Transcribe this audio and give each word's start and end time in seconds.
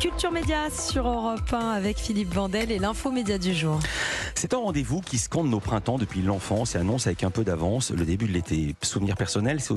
Culture 0.00 0.30
Média 0.30 0.68
sur 0.68 1.08
Europe 1.08 1.50
1 1.50 1.70
avec 1.70 1.96
Philippe 1.96 2.34
Vandel 2.34 2.70
et 2.70 2.78
l'info 2.78 3.10
média 3.10 3.38
du 3.38 3.54
jour. 3.54 3.80
C'est 4.34 4.52
un 4.52 4.58
rendez-vous 4.58 5.00
qui 5.00 5.16
sconde 5.16 5.48
nos 5.48 5.60
printemps 5.60 5.96
depuis 5.96 6.20
l'enfance 6.20 6.74
et 6.74 6.78
annonce 6.78 7.06
avec 7.06 7.24
un 7.24 7.30
peu 7.30 7.42
d'avance 7.44 7.90
le 7.90 8.04
début 8.04 8.26
de 8.26 8.32
l'été. 8.32 8.76
Souvenir 8.82 9.16
personnel, 9.16 9.60
c'est 9.60 9.74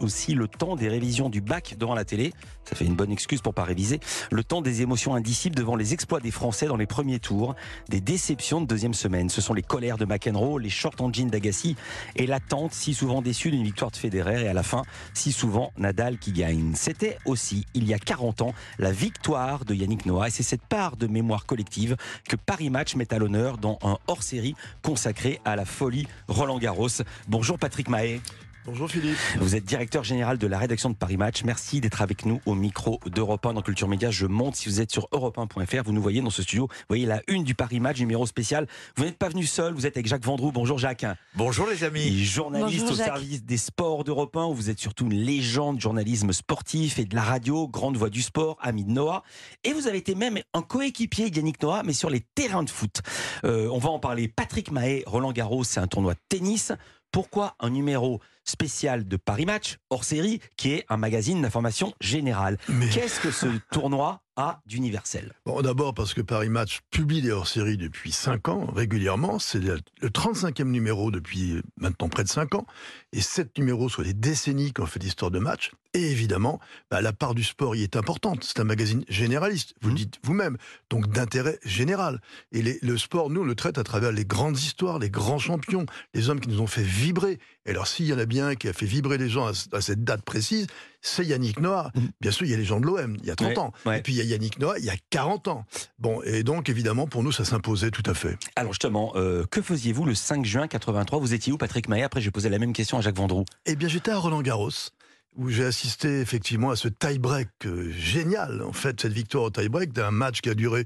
aussi 0.00 0.34
le 0.34 0.48
temps 0.48 0.76
des 0.76 0.88
révisions 0.88 1.28
du 1.28 1.42
bac 1.42 1.76
devant 1.78 1.94
la 1.94 2.06
télé. 2.06 2.32
Ça 2.64 2.74
fait 2.74 2.86
une 2.86 2.94
bonne 2.94 3.10
excuse 3.10 3.42
pour 3.42 3.52
pas 3.52 3.64
réviser. 3.64 4.00
Le 4.30 4.42
temps 4.42 4.62
des 4.62 4.80
émotions 4.80 5.14
indicibles 5.14 5.54
devant 5.54 5.76
les 5.76 5.92
exploits 5.92 6.20
des 6.20 6.30
Français 6.30 6.66
dans 6.66 6.76
les 6.76 6.86
premiers 6.86 7.18
tours, 7.18 7.54
des 7.90 8.00
déceptions 8.00 8.62
de 8.62 8.66
deuxième 8.66 8.94
semaine. 8.94 9.28
Ce 9.28 9.42
sont 9.42 9.52
les 9.52 9.62
colères 9.62 9.98
de 9.98 10.06
McEnroe, 10.06 10.58
les 10.58 10.70
shorts 10.70 11.00
en 11.00 11.12
jean 11.12 11.28
d'Agassi 11.28 11.76
et 12.16 12.26
l'attente 12.26 12.72
si 12.72 12.94
souvent 12.94 13.20
déçue 13.20 13.50
d'une 13.50 13.64
victoire 13.64 13.90
de 13.90 13.96
Federer 13.96 14.44
et 14.44 14.48
à 14.48 14.54
la 14.54 14.62
fin, 14.62 14.82
si 15.12 15.32
souvent 15.32 15.72
Nadal 15.76 16.16
qui 16.18 16.32
gagne. 16.32 16.72
C'était 16.74 17.18
aussi, 17.26 17.66
il 17.74 17.86
y 17.86 17.92
a 17.92 17.98
40 17.98 18.40
ans, 18.40 18.54
la 18.78 18.90
victoire 18.90 19.57
de 19.64 19.74
Yannick 19.74 20.06
Noah 20.06 20.28
et 20.28 20.30
c'est 20.30 20.42
cette 20.42 20.64
part 20.64 20.96
de 20.96 21.06
mémoire 21.06 21.46
collective 21.46 21.96
que 22.28 22.36
Paris 22.36 22.70
Match 22.70 22.94
met 22.96 23.12
à 23.12 23.18
l'honneur 23.18 23.58
dans 23.58 23.78
un 23.82 23.98
hors-série 24.06 24.54
consacré 24.82 25.40
à 25.44 25.56
la 25.56 25.64
folie 25.64 26.06
Roland 26.28 26.58
Garros. 26.58 26.88
Bonjour 27.28 27.58
Patrick 27.58 27.88
Mahé. 27.88 28.20
Bonjour 28.64 28.90
Philippe. 28.90 29.16
Vous 29.38 29.56
êtes 29.56 29.64
directeur 29.64 30.04
général 30.04 30.36
de 30.36 30.46
la 30.46 30.58
rédaction 30.58 30.90
de 30.90 30.94
Paris 30.94 31.16
Match. 31.16 31.42
Merci 31.44 31.80
d'être 31.80 32.02
avec 32.02 32.26
nous 32.26 32.40
au 32.44 32.54
micro 32.54 33.00
d'Europe 33.06 33.46
1 33.46 33.54
dans 33.54 33.62
Culture 33.62 33.88
Média. 33.88 34.10
Je 34.10 34.26
monte 34.26 34.56
si 34.56 34.68
vous 34.68 34.80
êtes 34.80 34.90
sur 34.90 35.08
europe1.fr. 35.12 35.82
Vous 35.84 35.92
nous 35.92 36.02
voyez 36.02 36.20
dans 36.20 36.30
ce 36.30 36.42
studio. 36.42 36.66
Vous 36.66 36.84
voyez 36.88 37.06
la 37.06 37.22
une 37.28 37.44
du 37.44 37.54
Paris 37.54 37.80
Match, 37.80 37.98
numéro 37.98 38.26
spécial. 38.26 38.66
Vous 38.96 39.04
n'êtes 39.04 39.16
pas 39.16 39.30
venu 39.30 39.46
seul, 39.46 39.72
vous 39.72 39.86
êtes 39.86 39.96
avec 39.96 40.06
Jacques 40.06 40.24
Vendroux. 40.24 40.52
Bonjour 40.52 40.78
Jacques. 40.78 41.06
Bonjour 41.34 41.66
les 41.66 41.84
amis. 41.84 42.22
Journaliste 42.24 42.90
au 42.90 42.94
service 42.94 43.42
des 43.44 43.56
sports 43.56 44.04
d'Europe 44.04 44.36
1. 44.36 44.52
Vous 44.52 44.68
êtes 44.68 44.78
surtout 44.78 45.06
une 45.06 45.14
légende 45.14 45.76
du 45.76 45.82
journalisme 45.82 46.32
sportif 46.32 46.98
et 46.98 47.06
de 47.06 47.14
la 47.14 47.22
radio, 47.22 47.68
grande 47.68 47.96
voix 47.96 48.10
du 48.10 48.22
sport, 48.22 48.58
ami 48.60 48.84
de 48.84 48.90
Noah. 48.90 49.22
Et 49.64 49.72
vous 49.72 49.86
avez 49.86 49.98
été 49.98 50.14
même 50.14 50.38
un 50.52 50.62
coéquipier 50.62 51.28
Yannick 51.34 51.62
Noah, 51.62 51.82
mais 51.84 51.94
sur 51.94 52.10
les 52.10 52.20
terrains 52.20 52.64
de 52.64 52.70
foot. 52.70 53.00
Euh, 53.44 53.68
on 53.72 53.78
va 53.78 53.88
en 53.88 53.98
parler. 53.98 54.28
Patrick 54.28 54.70
Mahé, 54.70 55.04
Roland 55.06 55.32
Garros, 55.32 55.64
c'est 55.64 55.80
un 55.80 55.86
tournoi 55.86 56.14
de 56.14 56.20
tennis. 56.28 56.72
Pourquoi 57.10 57.54
un 57.58 57.70
numéro 57.70 58.20
spécial 58.48 59.06
de 59.06 59.16
Paris 59.16 59.46
Match, 59.46 59.76
hors 59.90 60.04
série, 60.04 60.40
qui 60.56 60.72
est 60.72 60.84
un 60.88 60.96
magazine 60.96 61.42
d'information 61.42 61.92
générale 62.00 62.58
Qu'est-ce 62.92 63.20
que 63.20 63.30
ce 63.30 63.46
tournoi 63.72 64.22
a 64.36 64.60
d'universel? 64.66 65.32
Bon, 65.44 65.60
d'abord 65.60 65.94
parce 65.94 66.14
que 66.14 66.20
Paris 66.20 66.48
Match 66.48 66.80
publie 66.90 67.22
des 67.22 67.30
hors-séries 67.30 67.76
depuis 67.76 68.12
5 68.12 68.48
ans, 68.48 68.66
régulièrement. 68.66 69.38
C'est 69.38 69.58
le 69.58 69.80
35e 70.02 70.64
numéro 70.64 71.10
depuis 71.10 71.60
maintenant 71.76 72.08
près 72.08 72.24
de 72.24 72.28
5 72.28 72.54
ans. 72.54 72.66
Et 73.12 73.20
7 73.20 73.58
numéros 73.58 73.88
sur 73.88 74.02
les 74.02 74.14
décennies 74.14 74.72
qu'on 74.72 74.86
fait 74.86 75.00
l'histoire 75.00 75.30
de 75.30 75.38
match. 75.38 75.72
Et 75.94 76.10
évidemment, 76.10 76.60
bah, 76.90 77.00
la 77.00 77.12
part 77.12 77.34
du 77.34 77.42
sport 77.42 77.74
y 77.74 77.82
est 77.82 77.96
importante. 77.96 78.44
C'est 78.44 78.60
un 78.60 78.64
magazine 78.64 79.04
généraliste, 79.08 79.74
vous 79.80 79.88
le 79.88 79.94
mmh. 79.94 79.96
dites 79.96 80.18
vous-même, 80.22 80.58
donc 80.90 81.08
d'intérêt 81.08 81.58
général. 81.64 82.20
Et 82.52 82.78
le 82.80 82.98
sport, 82.98 83.30
nous, 83.30 83.40
on 83.40 83.44
le 83.44 83.54
traite 83.54 83.78
à 83.78 83.84
travers 83.84 84.12
les 84.12 84.24
grandes 84.24 84.58
histoires, 84.58 84.98
les 84.98 85.10
grands 85.10 85.38
champions, 85.38 85.86
les 86.14 86.28
hommes 86.28 86.40
qui 86.40 86.50
nous 86.50 86.60
ont 86.60 86.66
fait 86.66 86.82
vibrer. 86.82 87.38
Et 87.68 87.72
alors, 87.72 87.86
s'il 87.86 88.06
y 88.06 88.14
en 88.14 88.18
a 88.18 88.24
bien 88.24 88.54
qui 88.54 88.66
a 88.66 88.72
fait 88.72 88.86
vibrer 88.86 89.18
les 89.18 89.28
gens 89.28 89.46
à, 89.72 89.80
cette 89.82 90.02
date 90.02 90.22
précise, 90.22 90.66
c'est 91.02 91.24
Yannick 91.24 91.60
Noah. 91.60 91.92
Mmh. 91.94 92.00
Bien 92.18 92.30
sûr, 92.30 92.46
il 92.46 92.50
y 92.50 92.54
a 92.54 92.56
les 92.56 92.64
gens 92.64 92.80
de 92.80 92.86
l'OM, 92.86 93.18
il 93.20 93.26
y 93.26 93.30
a 93.30 93.36
30 93.36 93.58
ans. 93.58 93.72
Et 93.94 94.00
puis, 94.00 94.14
il 94.14 94.16
y 94.16 94.22
a 94.22 94.24
Yannick 94.24 94.58
Noah, 94.58 94.78
il 94.78 94.86
y 94.86 94.90
a 94.90 94.96
40 95.10 95.48
ans. 95.48 95.66
Bon, 95.98 96.22
et 96.22 96.42
donc, 96.42 96.70
évidemment, 96.70 97.06
pour 97.06 97.22
nous, 97.22 97.30
ça 97.30 97.44
s'imposait 97.44 97.90
tout 97.90 98.02
à 98.06 98.14
fait. 98.14 98.38
Alors, 98.56 98.72
justement, 98.72 99.12
euh, 99.16 99.44
que 99.50 99.60
faisiez-vous 99.60 100.06
le 100.06 100.14
5 100.14 100.46
juin 100.46 100.66
83 100.66 101.18
Vous 101.18 101.34
étiez 101.34 101.52
où, 101.52 101.58
Patrick 101.58 101.90
Maillet? 101.90 102.04
Après, 102.04 102.22
je 102.22 102.30
posé 102.30 102.48
la 102.48 102.58
même 102.58 102.72
question 102.72 102.96
à 102.96 103.02
Jacques 103.02 103.18
Vendroux. 103.18 103.44
Eh 103.66 103.76
bien, 103.76 103.88
j'étais 103.88 104.12
à 104.12 104.16
Roland 104.16 104.40
Garros 104.40 104.70
où 105.36 105.50
j'ai 105.50 105.64
assisté 105.64 106.20
effectivement 106.20 106.70
à 106.70 106.76
ce 106.76 106.88
tie-break 106.88 107.48
euh, 107.66 107.92
génial, 107.92 108.60
en 108.62 108.72
fait, 108.72 109.00
cette 109.00 109.12
victoire 109.12 109.44
au 109.44 109.50
tie-break 109.50 109.92
d'un 109.92 110.10
match 110.10 110.40
qui 110.40 110.50
a 110.50 110.54
duré 110.54 110.84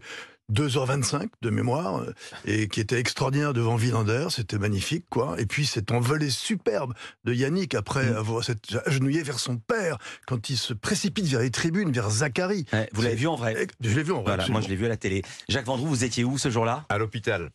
2h25 0.52 1.28
de 1.40 1.50
mémoire 1.50 2.00
euh, 2.00 2.12
et 2.44 2.68
qui 2.68 2.80
était 2.80 2.98
extraordinaire 2.98 3.52
devant 3.52 3.76
Villander, 3.76 4.26
c'était 4.30 4.58
magnifique 4.58 5.06
quoi. 5.10 5.36
Et 5.38 5.46
puis 5.46 5.66
cet 5.66 5.90
envolé 5.92 6.30
superbe 6.30 6.94
de 7.24 7.32
Yannick 7.32 7.74
après 7.74 8.10
mm. 8.10 8.16
avoir 8.16 8.44
agenouillé 8.86 9.22
vers 9.22 9.38
son 9.38 9.56
père 9.56 9.98
quand 10.26 10.50
il 10.50 10.56
se 10.56 10.72
précipite 10.74 11.26
vers 11.26 11.40
les 11.40 11.50
tribunes, 11.50 11.92
vers 11.92 12.10
Zachary. 12.10 12.66
vous 12.92 13.02
l'avez 13.02 13.16
vu 13.16 13.26
en 13.28 13.36
vrai 13.36 13.66
Je 13.80 13.94
l'ai 13.94 14.02
vu 14.02 14.12
en 14.12 14.22
vrai. 14.22 14.38
moi 14.50 14.60
je 14.60 14.68
l'ai 14.68 14.76
vu 14.76 14.86
à 14.86 14.88
la 14.88 14.96
télé. 14.96 15.22
Jacques 15.48 15.66
Vendroux, 15.66 15.86
vous 15.86 16.04
étiez 16.04 16.24
où 16.24 16.38
ce 16.38 16.50
jour-là? 16.50 16.84
À 16.88 16.98
l'hôpital. 16.98 17.50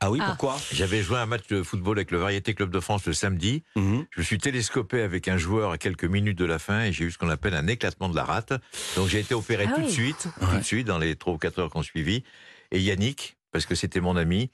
Ah 0.00 0.10
oui, 0.10 0.18
ah. 0.22 0.26
pourquoi? 0.28 0.56
J'avais 0.72 1.02
joué 1.02 1.18
un 1.18 1.26
match 1.26 1.46
de 1.48 1.62
football 1.62 1.98
avec 1.98 2.10
le 2.10 2.18
Variété 2.18 2.54
Club 2.54 2.70
de 2.70 2.80
France 2.80 3.06
le 3.06 3.12
samedi. 3.12 3.62
Mhm. 3.76 4.06
Je 4.10 4.20
me 4.20 4.24
suis 4.24 4.38
télescopé 4.38 5.02
avec 5.02 5.28
un 5.28 5.38
joueur 5.38 5.70
à 5.70 5.78
quelques 5.78 6.04
minutes 6.04 6.38
de 6.38 6.44
la 6.44 6.58
fin 6.58 6.82
et 6.82 6.92
j'ai 6.92 7.04
eu 7.04 7.10
ce 7.10 7.18
qu'on 7.18 7.30
appelle 7.30 7.54
un 7.54 7.66
éclatement 7.66 8.08
de 8.08 8.16
la 8.16 8.24
rate. 8.24 8.52
Donc 8.96 9.08
j'ai 9.08 9.20
été 9.20 9.34
opéré 9.34 9.66
ah 9.68 9.74
tout 9.74 9.82
de 9.82 9.88
suite, 9.88 10.28
tout 10.40 10.56
de 10.58 10.62
suite 10.62 10.86
dans 10.86 10.98
les 10.98 11.16
3 11.16 11.34
ou 11.34 11.38
4 11.38 11.58
heures 11.58 11.70
qu'on 11.70 11.82
suivi. 11.82 12.24
Et 12.70 12.80
Yannick, 12.80 13.38
parce 13.52 13.64
que 13.64 13.74
c'était 13.74 14.00
mon 14.00 14.16
ami, 14.16 14.50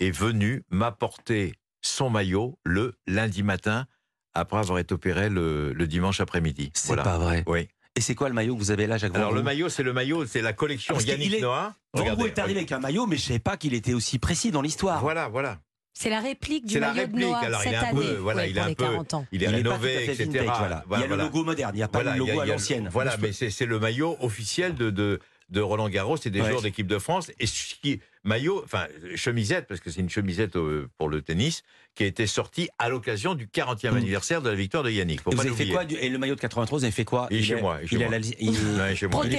est 0.00 0.10
venu 0.10 0.64
m'apporter 0.70 1.54
son 1.82 2.10
maillot 2.10 2.58
le 2.64 2.94
lundi 3.06 3.42
matin 3.42 3.86
après 4.34 4.58
avoir 4.58 4.78
été 4.78 4.94
opéré 4.94 5.28
le, 5.28 5.74
dimanche 5.86 6.20
après-midi. 6.20 6.70
C'est 6.74 6.96
pas 6.96 7.18
vrai. 7.18 7.44
Oui. 7.46 7.68
Et 7.96 8.00
c'est 8.00 8.14
quoi 8.14 8.28
le 8.28 8.34
maillot 8.34 8.54
que 8.54 8.60
vous 8.60 8.70
avez 8.70 8.86
là, 8.86 8.98
Jacques 8.98 9.14
Alors 9.16 9.32
le 9.32 9.42
maillot, 9.42 9.68
c'est 9.68 9.82
le 9.82 9.92
maillot, 9.92 10.24
c'est 10.26 10.42
la 10.42 10.52
collection 10.52 10.98
Yannick 10.98 11.34
est... 11.34 11.40
Noah. 11.40 11.74
Vous 11.94 12.26
est 12.26 12.38
arrivé 12.38 12.60
avec 12.60 12.72
un 12.72 12.78
maillot, 12.78 13.06
mais 13.06 13.16
je 13.16 13.22
ne 13.22 13.26
savais 13.26 13.38
pas 13.40 13.56
qu'il 13.56 13.74
était 13.74 13.94
aussi 13.94 14.18
précis 14.18 14.50
dans 14.50 14.62
l'histoire. 14.62 15.00
Voilà, 15.00 15.28
voilà. 15.28 15.58
C'est 15.92 16.08
la 16.08 16.20
réplique 16.20 16.66
du 16.66 16.78
maillot 16.78 17.08
de 17.08 17.18
Noah 17.18 17.38
Alors, 17.38 17.60
cette 17.62 17.72
il 17.72 17.74
est 17.74 17.78
un 17.78 17.94
peu, 17.94 18.14
voilà, 18.14 18.46
il 18.46 18.56
est 18.56 18.60
un 18.60 18.74
peu, 18.74 18.84
il 19.32 19.42
est 19.42 19.48
rénové, 19.48 20.04
etc. 20.04 20.28
voilà. 20.56 20.84
Il 20.92 21.00
y 21.00 21.02
a 21.02 21.06
le 21.08 21.16
logo 21.16 21.44
moderne, 21.44 21.72
il 21.74 21.78
n'y 21.78 21.82
a 21.82 21.88
pas 21.88 22.04
le 22.04 22.16
logo 22.16 22.40
à 22.40 22.46
l'ancienne. 22.46 22.88
Voilà, 22.92 23.16
mais 23.18 23.32
c'est 23.32 23.66
le 23.66 23.78
maillot 23.80 24.16
officiel 24.20 24.74
de, 24.74 24.90
de, 24.90 25.18
de 25.50 25.60
Roland 25.60 25.88
Garros 25.88 26.16
et 26.24 26.30
des 26.30 26.38
joueurs 26.44 26.62
d'équipe 26.62 26.86
de 26.86 26.98
France. 26.98 27.32
Et 27.40 27.46
ce 27.46 27.74
qui, 27.74 28.00
maillot, 28.22 28.62
enfin 28.64 28.86
chemisette, 29.16 29.66
parce 29.66 29.80
que 29.80 29.90
c'est 29.90 30.00
une 30.00 30.10
chemisette 30.10 30.56
euh, 30.56 30.88
pour 30.96 31.08
le 31.08 31.22
tennis, 31.22 31.64
qui 31.94 32.04
a 32.04 32.06
été 32.06 32.26
sortie 32.26 32.68
à 32.78 32.88
l'occasion 32.88 33.34
du 33.34 33.46
40e 33.46 33.90
mm. 33.90 33.96
anniversaire 33.96 34.42
de 34.42 34.50
la 34.50 34.54
victoire 34.54 34.82
de 34.82 34.90
Yannick. 34.90 35.20
vous 35.24 35.40
avez 35.40 35.50
fait 35.50 35.68
quoi 35.68 35.84
Et 35.88 36.08
le 36.08 36.18
maillot 36.18 36.34
de 36.34 36.40
93, 36.40 36.78
vous 36.78 36.84
avez 36.84 36.92
fait 36.92 37.04
quoi 37.04 37.26
Il 37.30 37.38
est 37.38 37.42
chez 37.42 37.60
moi. 37.60 37.78
Il 37.80 37.84
est 37.84 37.88
chez 37.88 37.96
moi. 37.98 38.16
Il 38.38 38.92
est 38.92 38.94
chez 38.94 39.06
moi. 39.06 39.24
Non, 39.24 39.30
il 39.30 39.34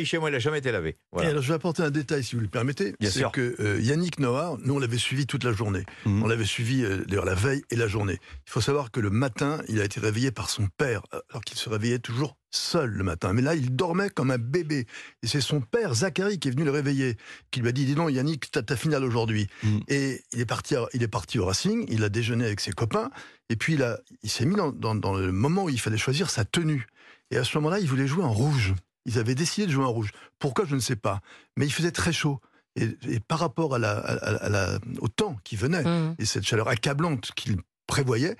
est 0.00 0.04
chez 0.04 0.18
moi, 0.18 0.30
il 0.30 0.32
n'a 0.32 0.38
jamais 0.38 0.58
été 0.58 0.72
lavé. 0.72 0.96
alors, 1.16 1.42
je 1.42 1.48
vais 1.48 1.54
apporter 1.54 1.82
un 1.82 1.90
détail, 1.90 2.24
si 2.24 2.34
vous 2.34 2.42
le 2.42 2.48
permettez. 2.48 2.94
C'est 3.02 3.30
que 3.30 3.56
euh, 3.60 3.80
Yannick 3.80 4.18
Noah, 4.18 4.56
nous, 4.64 4.74
on 4.74 4.78
l'avait 4.78 4.98
suivi 4.98 5.26
toute 5.26 5.44
la 5.44 5.52
journée. 5.52 5.84
Mm. 6.04 6.22
On 6.22 6.26
l'avait 6.26 6.44
suivi, 6.44 6.82
euh, 6.84 7.04
d'ailleurs, 7.06 7.24
la 7.24 7.34
veille 7.34 7.62
et 7.70 7.76
la 7.76 7.86
journée. 7.86 8.18
Il 8.46 8.50
faut 8.50 8.60
savoir 8.60 8.90
que 8.90 9.00
le 9.00 9.10
matin, 9.10 9.60
il 9.68 9.80
a 9.80 9.84
été 9.84 10.00
réveillé 10.00 10.30
par 10.30 10.50
son 10.50 10.68
père, 10.78 11.02
alors 11.30 11.42
qu'il 11.42 11.58
se 11.58 11.68
réveillait 11.68 11.98
toujours 11.98 12.36
seul 12.50 12.90
le 12.90 13.04
matin. 13.04 13.32
Mais 13.32 13.42
là, 13.42 13.54
il 13.54 13.74
dormait 13.74 14.10
comme 14.10 14.30
un 14.30 14.38
bébé. 14.38 14.86
Et 15.22 15.26
c'est 15.26 15.40
son 15.40 15.60
père, 15.60 15.94
Zachary, 15.94 16.38
qui 16.38 16.48
est 16.48 16.50
venu 16.50 16.64
le 16.64 16.70
réveiller, 16.70 17.16
qui 17.50 17.60
lui 17.60 17.68
a 17.68 17.72
dit, 17.72 17.84
dis 17.84 17.94
donc, 17.94 18.10
Yannick, 18.10 18.50
t'as 18.50 18.62
ta 18.62 18.76
finale 18.76 19.04
aujourd'hui. 19.04 19.48
Mm. 19.62 19.78
Et 19.88 20.22
il 20.32 20.40
est, 20.40 20.46
parti, 20.46 20.74
il 20.94 21.02
est 21.02 21.08
parti 21.10 21.38
au 21.38 21.44
Racing, 21.44 21.84
il 21.88 22.04
a 22.04 22.08
déjeuné 22.08 22.46
avec 22.46 22.60
ses 22.60 22.72
copains, 22.72 23.10
et 23.48 23.56
puis 23.56 23.74
il, 23.74 23.98
il 24.22 24.30
s'est 24.30 24.46
mis 24.46 24.56
dans, 24.56 25.14
le 25.14 25.32
moment 25.32 25.64
où 25.64 25.68
il 25.68 25.80
fallait 25.80 25.98
choisir 25.98 26.30
sa 26.30 26.44
tenue. 26.44 26.86
Et 27.30 27.36
à 27.36 27.44
ce 27.44 27.56
moment-là, 27.58 27.80
il 27.80 27.88
voulait 27.88 28.06
jouer 28.06 28.24
en 28.24 28.32
rouge. 28.32 28.74
Ils 29.04 29.18
avaient 29.18 29.34
décidé 29.34 29.66
de 29.66 29.72
jouer 29.72 29.84
en 29.84 29.92
rouge. 29.92 30.10
Pourquoi, 30.38 30.64
je 30.64 30.74
ne 30.74 30.80
sais 30.80 30.96
pas. 30.96 31.20
Mais 31.56 31.66
il 31.66 31.72
faisait 31.72 31.92
très 31.92 32.12
chaud. 32.12 32.40
Et, 32.76 33.20
par 33.20 33.40
rapport 33.40 33.74
à 33.74 33.78
la, 33.78 34.78
au 35.00 35.08
temps 35.08 35.36
qui 35.44 35.56
venait, 35.56 35.82
mm. 35.82 36.16
et 36.18 36.24
cette 36.24 36.44
chaleur 36.44 36.68
accablante 36.68 37.32
qu'il 37.34 37.58
prévoyait, 37.86 38.36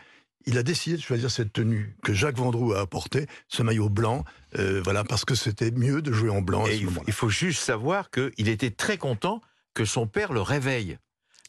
il 0.47 0.57
a 0.57 0.63
décidé 0.63 0.97
de 0.97 1.03
choisir 1.03 1.31
cette 1.31 1.53
tenue 1.53 1.95
que 2.03 2.15
Jacques 2.15 2.39
Vendroux 2.39 2.73
a 2.73 2.81
apportée, 2.81 3.27
ce 3.49 3.63
maillot 3.63 3.89
blanc, 3.89 4.25
euh, 4.59 4.81
voilà, 4.83 5.05
parce 5.05 5.25
que 5.25 5.35
c'était 5.35 5.71
mieux 5.71 6.01
de 6.01 6.13
jouer 6.13 6.31
en 6.31 6.41
blanc. 6.41 6.67
il, 6.67 6.89
il, 7.07 7.13
faut 7.13 7.29
juste 7.29 7.61
savoir 7.61 8.11
qu'il 8.11 8.49
était 8.49 8.71
très 8.71 8.97
content 8.97 9.43
que 9.75 9.85
son 9.85 10.07
père 10.07 10.33
le 10.33 10.41
réveille. 10.41 10.99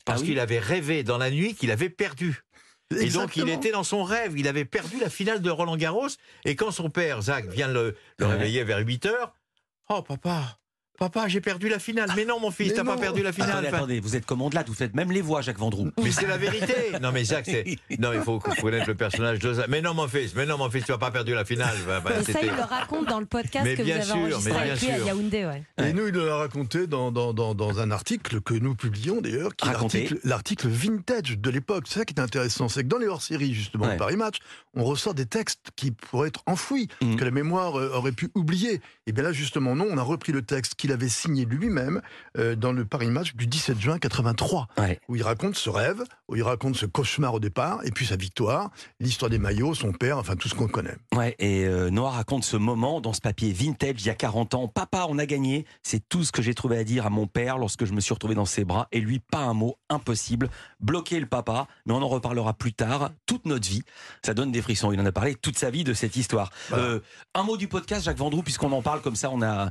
Parce 0.06 0.22
ah 0.22 0.26
qu'il 0.26 0.40
avait 0.40 0.60
rêvé 0.60 1.04
dans 1.04 1.18
la 1.18 1.30
nuit 1.30 1.56
qu'il 1.56 1.72
avait 1.72 1.90
perdu. 1.90 2.44
Et 3.00 3.10
donc 3.10 3.38
il 3.38 3.48
était 3.50 3.72
dans 3.72 3.84
son 3.84 4.04
rêve, 4.04 4.38
il 4.38 4.48
avait 4.48 4.66
perdu 4.66 5.00
la 5.00 5.10
finale 5.10 5.42
de 5.42 5.50
Roland 5.50 5.78
Garros, 5.78 6.10
et 6.44 6.56
quand 6.56 6.72
son 6.72 6.90
père, 6.90 7.22
Zach, 7.22 7.48
vient 7.48 7.70
le, 7.70 7.96
le 8.18 8.26
réveiller 8.26 8.64
vers 8.64 8.80
8 8.80 9.06
heures, 9.06 9.34
Oh 9.90 10.02
papa, 10.02 10.58
Papa, 11.02 11.28
j'ai 11.28 11.42
perdu 11.42 11.68
la 11.68 11.80
finale. 11.80 12.12
Mais 12.16 12.26
non, 12.26 12.40
mon 12.40 12.52
fils, 12.52 12.76
t'as 12.76 12.84
pas 12.84 12.96
perdu 12.96 13.24
la 13.24 13.34
finale. 13.34 13.66
Attendez, 13.66 14.00
vous 14.00 14.16
êtes 14.16 14.24
comme 14.28 14.48
là, 14.53 14.64
vous 14.68 14.76
faites 14.76 14.94
même 14.94 15.12
les 15.12 15.22
voix, 15.22 15.42
Jacques 15.42 15.58
Vendroux. 15.58 15.90
Mais 16.00 16.12
c'est 16.12 16.28
la 16.28 16.38
vérité. 16.38 16.76
Non, 17.02 17.12
mais 17.12 17.26
Jacques, 17.26 17.48
c'est. 17.48 17.66
Non, 17.98 18.14
il 18.14 18.22
faut 18.22 18.38
connaître 18.38 18.88
le 18.88 18.94
personnage 18.94 19.40
de 19.40 19.52
Zach. 19.52 19.66
Mais 19.68 19.82
non, 19.82 19.96
mon 19.96 20.08
fils, 20.08 20.36
mais 20.36 20.46
non, 20.46 20.59
mon 20.59 20.70
fils, 20.70 20.86
tu 20.86 20.92
n'as 20.92 21.00
pas 21.00 21.09
perdu 21.09 21.34
la 21.34 21.44
finale. 21.44 21.76
Bah, 21.88 22.02
bah, 22.06 22.22
ça, 22.22 22.40
il 22.44 22.50
le 22.50 22.62
raconte 22.62 23.08
dans 23.08 23.20
le 23.20 23.26
podcast 23.26 23.66
que 23.76 23.82
vous 23.82 23.90
avez 23.90 24.12
enregistré 24.12 24.52
avec 24.52 24.80
lui 24.80 24.92
à 24.92 24.98
Yaoundé. 25.00 25.46
Ouais. 25.46 25.64
Et 25.84 25.94
nous, 25.94 26.08
il 26.08 26.14
l'a 26.14 26.36
raconté 26.36 26.86
dans, 26.86 27.12
dans, 27.12 27.34
dans, 27.34 27.56
dans, 27.56 27.80
un 27.80 27.90
article 27.90 28.40
que 28.40 28.54
nous 28.54 28.76
publions 28.76 29.22
d'ailleurs, 29.22 29.56
qui 29.56 29.68
est 29.97 30.24
l'article 30.24 30.68
vintage 30.68 31.40
de 31.40 31.50
l'époque. 31.50 31.86
C'est 31.88 32.00
ça 32.00 32.06
qui 32.06 32.14
est 32.14 32.22
intéressant, 32.22 32.70
c'est 32.70 32.84
que 32.84 32.90
dans 32.90 33.00
les 33.00 33.08
hors-séries, 33.08 33.56
justement, 33.56 33.96
Paris 33.97 34.18
Match, 34.18 34.38
on 34.76 34.84
ressort 34.84 35.16
des 35.16 35.26
textes 35.26 35.72
qui 35.76 35.90
pourraient 35.90 36.28
être 36.28 36.44
enfouis, 36.46 36.90
mmh. 37.02 37.16
que 37.16 37.24
la 37.24 37.32
mémoire 37.32 37.80
euh, 37.80 37.92
aurait 37.96 38.12
pu 38.12 38.30
oublier. 38.36 38.82
Et 39.08 39.14
bien 39.14 39.24
là, 39.24 39.32
justement, 39.32 39.76
non, 39.76 39.88
on 39.90 39.97
a 39.97 40.04
repris 40.04 40.32
le 40.32 40.44
texte 40.44 40.76
qu'il 40.76 40.91
qu'il 40.91 41.03
avait 41.03 41.09
signé 41.09 41.46
lui-même 41.46 42.02
euh, 42.38 42.55
dans 42.55 42.73
le 42.73 42.84
Paris 42.85 43.09
Match 43.09 43.35
du 43.35 43.47
17 43.47 43.79
juin 43.79 43.97
83, 43.97 44.67
où 45.08 45.16
il 45.16 45.23
raconte 45.23 45.55
ce 45.55 45.70
rêve, 45.70 46.03
où 46.28 46.35
il 46.35 46.43
raconte 46.43 46.76
ce 46.76 46.85
cauchemar 46.85 47.34
au 47.34 47.40
départ, 47.40 47.79
et 47.85 47.91
puis 47.91 48.05
sa 48.05 48.17
victoire, 48.17 48.72
l'histoire 48.99 49.29
des 49.29 49.38
maillots, 49.38 49.73
son 49.73 49.93
père, 49.93 50.17
enfin 50.17 50.35
tout 50.35 50.49
ce 50.49 50.55
qu'on 50.55 50.67
connaît. 50.67 50.96
Ouais, 51.16 51.35
et 51.40 51.66
euh, 51.66 51.90
Noah 51.90 52.11
raconte 52.11 52.43
ce 52.43 52.58
moment 52.58 52.99
dans 52.99 53.14
ce 53.14 53.22
papier 53.22 53.53
vintage 53.53 54.02
il 54.02 54.05
y 54.05 54.09
a 54.09 54.16
40 54.16 54.53
ans. 54.53 54.67
Papa, 54.67 55.05
on 55.09 55.17
a 55.17 55.26
gagné. 55.26 55.66
C'est 55.84 56.08
tout 56.08 56.23
ce 56.23 56.32
que 56.32 56.41
j'ai 56.41 56.53
trouvé 56.53 56.78
à 56.78 56.84
dire 56.84 57.05
à 57.05 57.09
mon 57.09 57.28
père 57.28 57.58
lorsque 57.58 57.85
je 57.85 57.94
me 57.94 58.02
suis 58.02 58.14
retrouvé 58.14 58.35
dans 58.35 58.46
ses 58.46 58.66
bras. 58.66 58.87
Et 58.91 58.99
lui, 58.99 59.20
pas 59.20 59.40
un 59.40 59.53
mot, 59.53 59.78
impossible. 59.90 60.49
Bloquer 60.79 61.20
le 61.20 61.26
papa, 61.26 61.67
mais 61.85 61.94
on 61.94 62.02
en 62.02 62.08
reparlera 62.08 62.53
plus 62.53 62.73
tard. 62.73 63.11
Toute 63.26 63.46
notre 63.46 63.67
vie, 63.67 63.84
ça 64.26 64.34
donne 64.34 64.52
des 64.52 64.61
frissons. 64.61 64.91
Il 64.91 64.99
en 64.99 65.05
a 65.05 65.11
parlé 65.11 65.35
toute 65.35 65.58
sa 65.58 65.70
vie 65.70 65.84
de 65.84 65.94
cette 65.94 66.16
histoire. 66.16 66.52
Euh, 66.73 66.99
un 67.34 67.44
mot 67.44 67.58
du 67.58 67.67
podcast, 67.67 68.05
Jacques 68.05 68.17
Vendroux, 68.17 68.44
puisqu'on 68.44 68.72
en 68.72 68.82
parle 68.82 69.02
comme 69.02 69.16
ça, 69.16 69.29
on 69.32 69.41
a, 69.41 69.70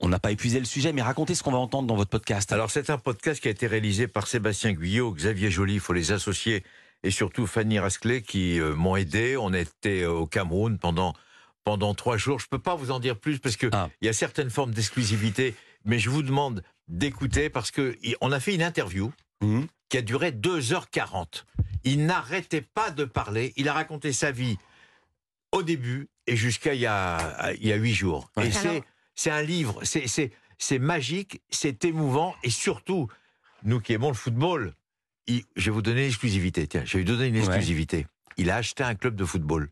on 0.00 0.08
n'a 0.08 0.18
pas 0.18 0.32
épuisé 0.32 0.58
le 0.58 0.64
sujet, 0.64 0.92
mais 0.92 1.02
racontez 1.02 1.34
ce 1.34 1.42
qu'on 1.42 1.52
va 1.52 1.58
entendre 1.58 1.86
dans 1.86 1.94
votre 1.94 2.10
podcast. 2.10 2.52
Alors, 2.52 2.70
c'est 2.70 2.90
un 2.90 2.98
podcast 2.98 3.40
qui 3.40 3.48
a 3.48 3.50
été 3.50 3.66
réalisé 3.66 4.08
par 4.08 4.26
Sébastien 4.26 4.72
Guyot, 4.72 5.12
Xavier 5.12 5.50
Joly, 5.50 5.74
il 5.74 5.80
faut 5.80 5.92
les 5.92 6.12
associer, 6.12 6.64
et 7.02 7.10
surtout 7.10 7.46
Fanny 7.46 7.78
Rasclé, 7.78 8.22
qui 8.22 8.58
euh, 8.58 8.74
m'ont 8.74 8.96
aidé. 8.96 9.36
On 9.36 9.52
était 9.52 10.02
euh, 10.02 10.12
au 10.12 10.26
Cameroun 10.26 10.78
pendant, 10.78 11.14
pendant 11.64 11.94
trois 11.94 12.16
jours. 12.16 12.38
Je 12.38 12.46
ne 12.46 12.50
peux 12.50 12.62
pas 12.62 12.74
vous 12.74 12.90
en 12.90 12.98
dire 12.98 13.16
plus 13.16 13.38
parce 13.38 13.56
qu'il 13.56 13.70
ah. 13.72 13.90
il 14.00 14.06
y 14.06 14.08
a 14.08 14.14
certaines 14.14 14.50
formes 14.50 14.72
d'exclusivité, 14.72 15.54
mais 15.84 15.98
je 15.98 16.08
vous 16.08 16.22
demande 16.22 16.62
d'écouter 16.88 17.50
parce 17.50 17.70
qu'on 17.70 18.32
a 18.32 18.40
fait 18.40 18.54
une 18.54 18.62
interview 18.62 19.12
mmh. 19.42 19.62
qui 19.88 19.98
a 19.98 20.02
duré 20.02 20.32
2h40. 20.32 21.44
Il 21.84 22.06
n'arrêtait 22.06 22.62
pas 22.62 22.90
de 22.90 23.04
parler. 23.04 23.52
Il 23.56 23.68
a 23.68 23.74
raconté 23.74 24.12
sa 24.12 24.32
vie 24.32 24.58
au 25.52 25.62
début 25.62 26.08
et 26.26 26.36
jusqu'à 26.36 26.74
il 26.74 26.80
y 26.80 26.86
a, 26.86 27.52
il 27.60 27.66
y 27.66 27.72
a 27.72 27.76
huit 27.76 27.94
jours. 27.94 28.30
Et 28.42 28.50
c'est 28.50 28.82
c'est 29.14 29.30
un 29.30 29.42
livre, 29.42 29.80
c'est 29.84 30.78
magique, 30.78 31.40
c'est 31.50 31.84
émouvant 31.84 32.34
et 32.42 32.50
surtout, 32.50 33.08
nous 33.62 33.80
qui 33.80 33.92
aimons 33.92 34.08
le 34.08 34.14
football, 34.14 34.74
je 35.28 35.42
vais 35.56 35.70
vous 35.70 35.82
donner 35.82 36.02
l'exclusivité. 36.02 36.66
Tiens, 36.66 36.82
je 36.84 36.92
vais 36.92 36.98
lui 36.98 37.04
donner 37.04 37.26
une 37.26 37.36
exclusivité. 37.36 38.06
Il 38.36 38.50
a 38.50 38.56
acheté 38.56 38.82
un 38.82 38.94
club 38.94 39.16
de 39.16 39.24
football 39.24 39.70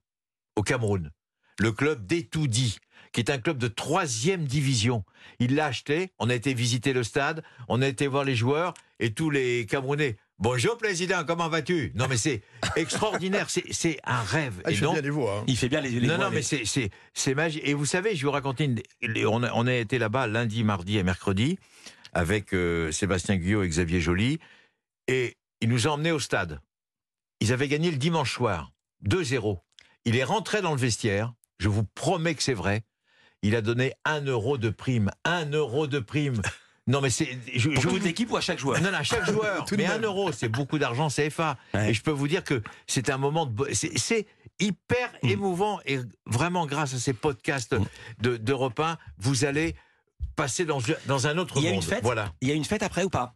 au 0.56 0.62
Cameroun, 0.62 1.11
le 1.58 1.73
club 1.73 2.06
d'Etoudi, 2.06 2.79
qui 3.12 3.20
est 3.20 3.31
un 3.31 3.38
club 3.38 3.58
de 3.58 3.69
troisième 3.69 4.44
division. 4.44 5.05
Il 5.38 5.55
l'a 5.55 5.67
acheté, 5.67 6.12
on 6.19 6.29
a 6.29 6.34
été 6.34 6.52
visiter 6.52 6.93
le 6.93 7.02
stade, 7.02 7.43
on 7.69 7.81
a 7.81 7.88
été 7.88 8.06
voir 8.06 8.25
les 8.25 8.37
joueurs 8.37 8.75
et 9.00 9.14
tous 9.14 9.31
les 9.31 9.67
Camerounais. 9.67 10.17
Bonjour 10.40 10.79
président, 10.79 11.25
comment 11.25 11.49
vas-tu? 11.49 11.90
Non 11.96 12.06
mais 12.08 12.17
c'est 12.17 12.43
extraordinaire, 12.76 13.49
c'est 13.50 13.99
un 14.05 14.23
rêve. 14.23 14.62
Ah, 14.64 14.70
il, 14.70 14.76
fait 14.76 14.87
bien 14.87 15.00
les 15.00 15.11
voix, 15.11 15.38
hein. 15.38 15.44
il 15.49 15.56
fait 15.56 15.69
bien 15.69 15.81
les, 15.81 16.00
Non, 16.00 16.17
non, 16.17 16.31
mais 16.31 16.43
c'est 16.43 17.35
magique. 17.35 17.62
Et 17.64 17.75
vous 17.75 17.87
savez, 17.87 18.14
je 18.14 18.20
vais 18.20 18.26
vous 18.26 18.31
raconter, 18.31 18.64
une... 18.64 19.26
on, 19.26 19.43
a, 19.43 19.52
on, 19.55 19.67
a, 19.67 19.75
été 19.75 19.99
là-bas 19.99 20.29
lundi, 20.29 20.62
mardi 20.62 20.96
et 20.96 21.02
mercredi 21.02 21.58
avec 22.12 22.55
euh, 22.55 22.93
Sébastien 22.93 23.37
Guyot 23.37 23.64
et 23.64 23.69
Xavier 23.69 24.00
Joly, 24.00 24.38
et 25.08 25.37
il 25.61 25.69
nous 25.69 25.88
a 25.88 25.90
emmenés 25.90 26.12
au 26.12 26.20
stade. 26.20 26.61
Ils 27.41 27.52
avaient 27.52 27.69
gagné 27.69 27.91
le 27.91 27.96
dimanche 27.96 28.32
soir, 28.32 28.70
2-0. 29.06 29.58
Il 30.05 30.17
est 30.17 30.25
rentré 30.25 30.62
dans 30.62 30.73
le 30.73 30.79
vestiaire, 30.79 31.34
je 31.58 31.69
vous 31.69 31.82
promets 31.82 32.37
que 32.37 32.43
c'est 32.44 32.55
vrai, 32.55 32.82
il 33.43 33.56
a 33.56 33.61
donné 33.61 33.93
un 34.05 34.20
euro 34.20 34.56
de 34.56 34.70
prime, 34.70 35.11
un 35.25 35.50
euro 35.50 35.88
de 35.88 35.99
prime. 35.99 36.41
Non, 36.88 37.02
mais 37.02 37.11
c'est. 37.11 37.38
Je, 37.55 37.69
Pour 37.69 37.82
toute 37.82 38.02
l'équipe 38.02 38.32
ou 38.32 38.37
à 38.37 38.40
chaque 38.40 38.58
joueur 38.58 38.81
Non, 38.81 38.90
non, 38.90 38.99
à 38.99 39.02
chaque 39.02 39.26
joueur. 39.31 39.64
mais 39.76 39.87
un 39.87 40.00
euro, 40.00 40.32
c'est 40.32 40.49
beaucoup 40.49 40.79
d'argent 40.79 41.08
CFA. 41.08 41.56
Et 41.87 41.94
je 41.94 42.02
peux 42.02 42.11
vous 42.11 42.26
dire 42.26 42.43
que 42.43 42.62
c'est 42.87 43.11
un 43.11 43.19
moment 43.19 43.46
de. 43.46 43.67
C'est 43.73 44.26
hyper 44.58 45.12
mm. 45.23 45.29
émouvant 45.29 45.81
et 45.87 46.00
vraiment 46.26 46.67
grâce 46.67 46.94
à 46.94 46.99
ces 46.99 47.12
podcasts 47.12 47.76
mm. 47.76 48.38
d'Europe 48.38 48.81
1, 48.81 48.99
vous 49.19 49.44
allez 49.44 49.76
passer 50.35 50.64
dans, 50.64 50.79
dans 51.06 51.26
un 51.26 51.38
autre 51.38 51.55
il 51.58 51.64
y 51.64 51.69
a 51.69 51.70
Une 51.70 51.82
fête 51.82 52.02
voilà. 52.02 52.32
Il 52.40 52.49
y 52.49 52.52
a 52.52 52.55
une 52.55 52.64
fête 52.64 52.82
après 52.82 53.05
ou 53.05 53.11
pas? 53.11 53.34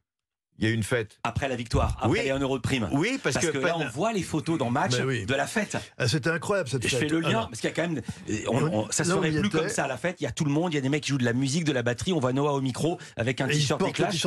Il 0.63 0.69
y 0.69 0.71
a 0.71 0.75
une 0.75 0.85
fête. 0.85 1.19
Après 1.25 1.49
la 1.49 1.57
victoire, 1.57 1.97
après 1.97 2.09
oui. 2.09 2.21
les 2.23 2.31
1 2.31 2.39
euro 2.39 2.57
de 2.57 2.63
prime. 2.63 2.89
Oui, 2.93 3.19
parce, 3.21 3.37
que, 3.37 3.59
là, 3.59 3.77
on 3.77 3.89
voit 3.89 4.13
les 4.13 4.23
photos 4.23 4.59
dans 4.59 4.71
match 4.71 4.97
de 4.97 5.35
la 5.35 5.47
fête. 5.49 5.77
Ah, 5.99 6.07
c'était 6.07 6.31
incroyable 6.31 6.69
cette 6.69 6.83
fête. 6.83 6.93
Je 6.93 6.97
fais 6.99 7.09
le 7.09 7.19
lien, 7.19 7.47
parce 7.49 7.61
qu'il 7.61 7.69
y 7.69 7.73
a 7.73 7.75
quand 7.75 7.89
même. 7.89 8.01
On, 8.49 8.89
ça 8.91 9.03
serait 9.03 9.33
plus 9.33 9.51
comme 9.51 9.69
ça 9.69 9.85
à 9.85 9.89
la 9.89 9.97
fête. 9.97 10.21
Il 10.21 10.25
y 10.25 10.29
a 10.29 10.31
tout 10.31 10.45
le 10.45 10.53
monde, 10.53 10.73
il 10.73 10.77
y 10.77 10.79
a 10.79 10.81
des 10.81 10.89
mecs 10.89 11.03
qui 11.03 11.11
jouent 11.11 11.19
de 11.19 11.25
la 11.25 11.33
musique, 11.33 11.65
de 11.65 11.73
la 11.73 11.83
batterie. 11.83 12.13
On 12.13 12.21
voit 12.21 12.33
Noah 12.33 12.53
au 12.53 12.61
micro 12.61 12.99
avec 13.17 13.41
un 13.41 13.49
t-shirt 13.49 13.83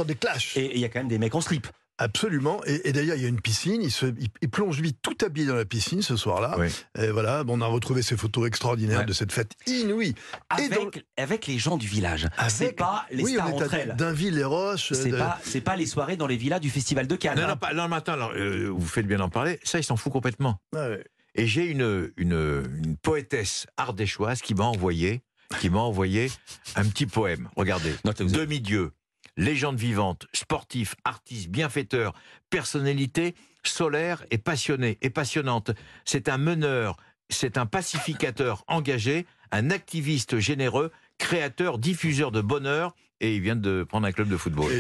des 0.06 0.16
Clash. 0.16 0.58
Et 0.58 0.76
il 0.76 0.82
y 0.82 0.86
a 0.86 0.90
quand 0.90 1.00
même 1.00 1.08
des 1.08 1.18
mecs 1.18 1.34
en 1.36 1.42
slip. 1.42 1.68
Absolument. 1.98 2.62
Et, 2.66 2.92
d'ailleurs, 2.92 3.16
il 3.16 3.22
y 3.22 3.26
a 3.26 3.30
une 3.30 3.40
piscine. 3.40 3.82
Il, 3.82 3.92
se, 3.92 4.08
il, 4.42 4.50
plonge 4.50 4.80
lui 4.80 4.94
tout 4.94 5.16
habillé 5.24 5.48
dans 5.48 5.56
la 5.56 5.66
piscine 5.66 6.02
ce 6.02 6.18
soir-là. 6.18 6.58
Et 6.98 7.10
voilà, 7.10 7.44
on 7.48 7.62
a 7.62 7.68
retrouvé 7.68 8.02
ces 8.02 8.18
photos 8.18 8.48
extraordinaires 8.48 9.06
de 9.06 9.14
cette 9.14 9.32
fête 9.32 9.54
inouïe. 9.68 10.14
Avec, 10.50 11.06
avec 11.18 11.48
les 11.48 11.58
gens 11.58 11.78
du 11.78 11.88
village. 11.88 12.28
C'est 12.50 12.74
pas 12.74 13.06
les 13.12 13.26
stars 13.26 13.54
entre 13.54 13.74
elles. 13.74 13.96
Les 14.20 14.44
Roches. 14.44 14.94
C'est 14.94 15.12
pas, 15.12 15.40
pas 15.64 15.76
les 15.76 15.86
soirées 15.86 16.18
dans 16.18 16.28
les 16.28 16.38
villas 16.38 16.60
du 16.60 16.70
Festival 16.70 17.08
de 17.08 17.16
Cannes. 17.16 17.40
Non, 17.40 17.48
non, 17.48 17.58
pas, 17.58 17.74
non 17.74 17.88
matin. 17.88 18.14
Alors, 18.14 18.32
euh, 18.36 18.70
vous 18.70 18.86
faites 18.86 19.08
bien 19.08 19.18
d'en 19.18 19.30
parler. 19.30 19.60
Ça, 19.64 19.80
il 19.80 19.84
s'en 19.84 19.98
fout 19.98 20.12
complètement. 20.12 20.60
Ah 20.76 20.90
et 21.36 21.48
j'ai 21.48 21.66
une, 21.66 22.12
une, 22.18 22.64
une 22.84 22.96
poétesse 22.98 23.68
ardéchoise 23.76 24.42
qui 24.42 24.56
m'a 24.56 24.64
envoyé, 24.64 25.22
qui 25.60 25.70
m'a 25.70 25.80
envoyé 25.80 26.32
un 26.76 26.86
petit 26.86 27.06
poème. 27.06 27.50
Regardez. 27.58 27.94
Demi-dieu 28.20 28.92
légende 29.38 29.78
vivante, 29.78 30.28
sportif, 30.34 30.96
artiste, 31.04 31.50
bienfaiteur, 31.50 32.14
personnalité 32.50 33.36
solaire 33.64 34.26
et 34.32 34.38
passionnée 34.38 34.98
et 35.02 35.10
passionnante. 35.10 35.72
C'est 36.06 36.30
un 36.30 36.38
meneur, 36.38 36.98
c'est 37.30 37.58
un 37.58 37.66
pacificateur 37.66 38.64
engagé, 38.68 39.26
un 39.52 39.72
activiste 39.72 40.40
généreux, 40.40 40.92
créateur, 41.18 41.78
diffuseur 41.78 42.32
de 42.32 42.42
bonheur, 42.42 42.94
et 43.22 43.36
il 43.36 43.42
vient 43.42 43.56
de 43.56 43.84
prendre 43.84 44.06
un 44.06 44.12
club 44.12 44.28
de 44.28 44.36
football. 44.36 44.72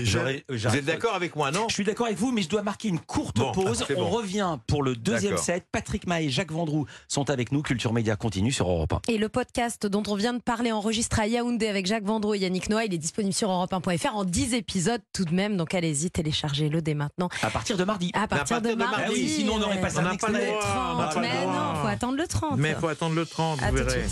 vous 0.49 0.67
êtes 0.67 0.85
d'accord 0.85 1.15
avec 1.15 1.35
moi, 1.35 1.51
non 1.51 1.67
Je 1.69 1.73
suis 1.73 1.83
d'accord 1.83 2.07
avec 2.07 2.17
vous, 2.17 2.31
mais 2.31 2.41
je 2.41 2.49
dois 2.49 2.63
marquer 2.63 2.89
une 2.89 2.99
courte 2.99 3.37
pause. 3.53 3.85
On 3.95 4.09
revient 4.09 4.57
pour 4.67 4.83
le 4.83 4.95
deuxième 4.95 5.37
set. 5.37 5.65
Patrick 5.71 6.05
Mahé 6.05 6.25
et 6.25 6.29
Jacques 6.29 6.51
Vendroux 6.51 6.85
sont 7.07 7.29
avec 7.29 7.51
nous. 7.51 7.61
Culture 7.61 7.93
Média 7.93 8.15
continue 8.15 8.51
sur 8.51 8.69
Europe 8.69 8.93
1. 8.93 9.01
Et 9.07 9.17
le 9.17 9.29
podcast 9.29 9.87
dont 9.87 10.03
on 10.07 10.15
vient 10.15 10.33
de 10.33 10.41
parler, 10.41 10.71
enregistré 10.71 11.23
à 11.23 11.27
Yaoundé 11.27 11.67
avec 11.67 11.85
Jacques 11.85 12.03
Vendroux 12.03 12.33
et 12.33 12.39
Yannick 12.39 12.69
Noah, 12.69 12.85
il 12.85 12.93
est 12.93 12.99
disponible 12.99 13.33
sur 13.33 13.49
Europe1.fr 13.49 14.15
en 14.15 14.25
10 14.25 14.53
épisodes 14.53 15.01
tout 15.13 15.25
de 15.25 15.33
même. 15.33 15.55
Donc 15.55 15.73
allez-y, 15.73 16.11
téléchargez-le 16.11 16.81
dès 16.81 16.93
maintenant. 16.93 17.29
À 17.41 17.49
partir 17.49 17.77
de 17.77 17.83
mardi. 17.83 18.11
À 18.13 18.27
partir, 18.27 18.61
de, 18.61 18.73
mardi. 18.73 19.01
Ah 19.05 19.09
oui, 19.11 19.29
sinon 19.29 19.53
on 19.55 19.59
n'aurait 19.59 19.79
pas 19.81 19.89
ça. 19.89 20.01
On 20.01 20.03
n'a 20.03 20.17
pas 20.17 20.29
le 20.29 20.59
30. 20.59 21.17
Mais 21.21 21.45
non, 21.45 21.75
faut 21.81 21.87
attendre 21.87 22.17
le 22.17 22.27
30. 22.27 22.57
Mais 22.57 22.75
faut 22.75 22.87
attendre 22.87 23.15
le 23.15 23.25
30, 23.25 23.61
vous 23.61 23.75
verrez. 23.75 24.03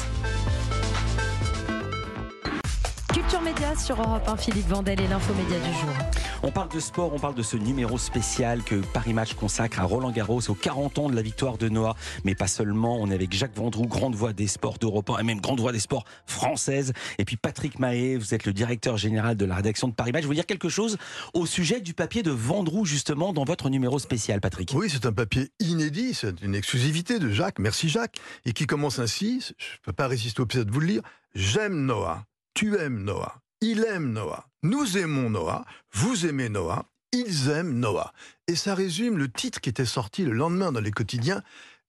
Média 3.74 3.86
sur 3.86 4.02
Europe 4.02 4.28
1, 4.28 4.38
Philippe 4.38 4.68
Vandel 4.68 5.02
et 5.02 5.08
l'infomédia 5.08 5.58
du 5.60 5.74
jour. 5.74 5.94
On 6.44 6.52
parle 6.52 6.70
de 6.70 6.80
sport, 6.80 7.14
on 7.14 7.20
parle 7.20 7.36
de 7.36 7.42
ce 7.42 7.58
numéro 7.58 7.98
spécial 7.98 8.62
que 8.62 8.76
Paris 8.94 9.14
Match 9.14 9.34
consacre 9.34 9.80
à 9.80 9.84
Roland 9.84 10.12
Garros 10.12 10.42
aux 10.50 10.54
40 10.54 11.00
ans 11.00 11.10
de 11.10 11.16
la 11.16 11.22
victoire 11.22 11.58
de 11.58 11.70
Noah. 11.70 11.96
Mais 12.24 12.36
pas 12.36 12.48
seulement, 12.48 12.98
on 13.00 13.10
est 13.10 13.16
avec 13.16 13.34
Jacques 13.34 13.56
Vendroux, 13.56 13.88
grande 13.88 14.16
voix 14.16 14.34
des 14.34 14.48
sports 14.48 14.78
d'Europe 14.78 15.10
1 15.10 15.20
et 15.20 15.24
même 15.24 15.42
grande 15.42 15.60
voix 15.60 15.72
des 15.72 15.80
sports 15.80 16.04
françaises. 16.26 16.94
Et 17.18 17.26
puis 17.26 17.38
Patrick 17.38 17.80
Mahé, 17.80 18.18
vous 18.18 18.34
êtes 18.34 18.46
le 18.46 18.54
directeur 18.54 18.98
général 18.98 19.38
de 19.38 19.46
la 19.46 19.56
rédaction 19.56 19.88
de 19.88 19.94
Paris 19.94 20.12
Match. 20.12 20.24
Je 20.24 20.28
veux 20.28 20.36
dire 20.36 20.46
quelque 20.46 20.70
chose 20.70 20.98
au 21.34 21.46
sujet 21.46 21.82
du 21.82 21.94
papier 21.94 22.22
de 22.22 22.32
Vendroux 22.32 22.86
justement 22.86 23.34
dans 23.34 23.46
votre 23.46 23.70
numéro 23.70 23.98
spécial, 23.98 24.42
Patrick. 24.42 24.72
Oui, 24.76 24.90
c'est 24.90 25.06
un 25.06 25.14
papier 25.14 25.50
inédit, 25.60 26.14
c'est 26.14 26.42
une 26.42 26.56
exclusivité 26.56 27.18
de 27.18 27.32
Jacques. 27.32 27.60
Merci 27.60 27.90
Jacques. 27.90 28.20
Et 28.46 28.54
qui 28.54 28.68
commence 28.68 29.00
ainsi, 29.00 29.40
je 29.42 29.54
ne 29.54 29.84
peux 29.84 29.94
pas 29.94 30.08
résister 30.08 30.42
au 30.42 30.46
plaisir 30.46 30.66
de 30.66 30.72
vous 30.72 30.80
le 30.80 30.88
lire. 30.88 31.02
J'aime 31.34 31.86
Noah. 31.86 32.26
Tu 32.54 32.78
aimes 32.78 33.04
Noah. 33.04 33.40
Il 33.66 33.86
aime 33.86 34.12
Noah. 34.12 34.46
Nous 34.62 34.98
aimons 34.98 35.30
Noah. 35.30 35.64
Vous 35.94 36.26
aimez 36.26 36.50
Noah. 36.50 36.86
Ils 37.14 37.48
aiment 37.48 37.80
Noah. 37.80 38.12
Et 38.48 38.56
ça 38.56 38.76
résume 38.76 39.18
le 39.18 39.32
titre 39.32 39.62
qui 39.62 39.70
était 39.70 39.86
sorti 39.86 40.26
le 40.26 40.34
lendemain 40.34 40.74
dans 40.74 40.82
les 40.82 40.92
quotidiens. 40.92 41.42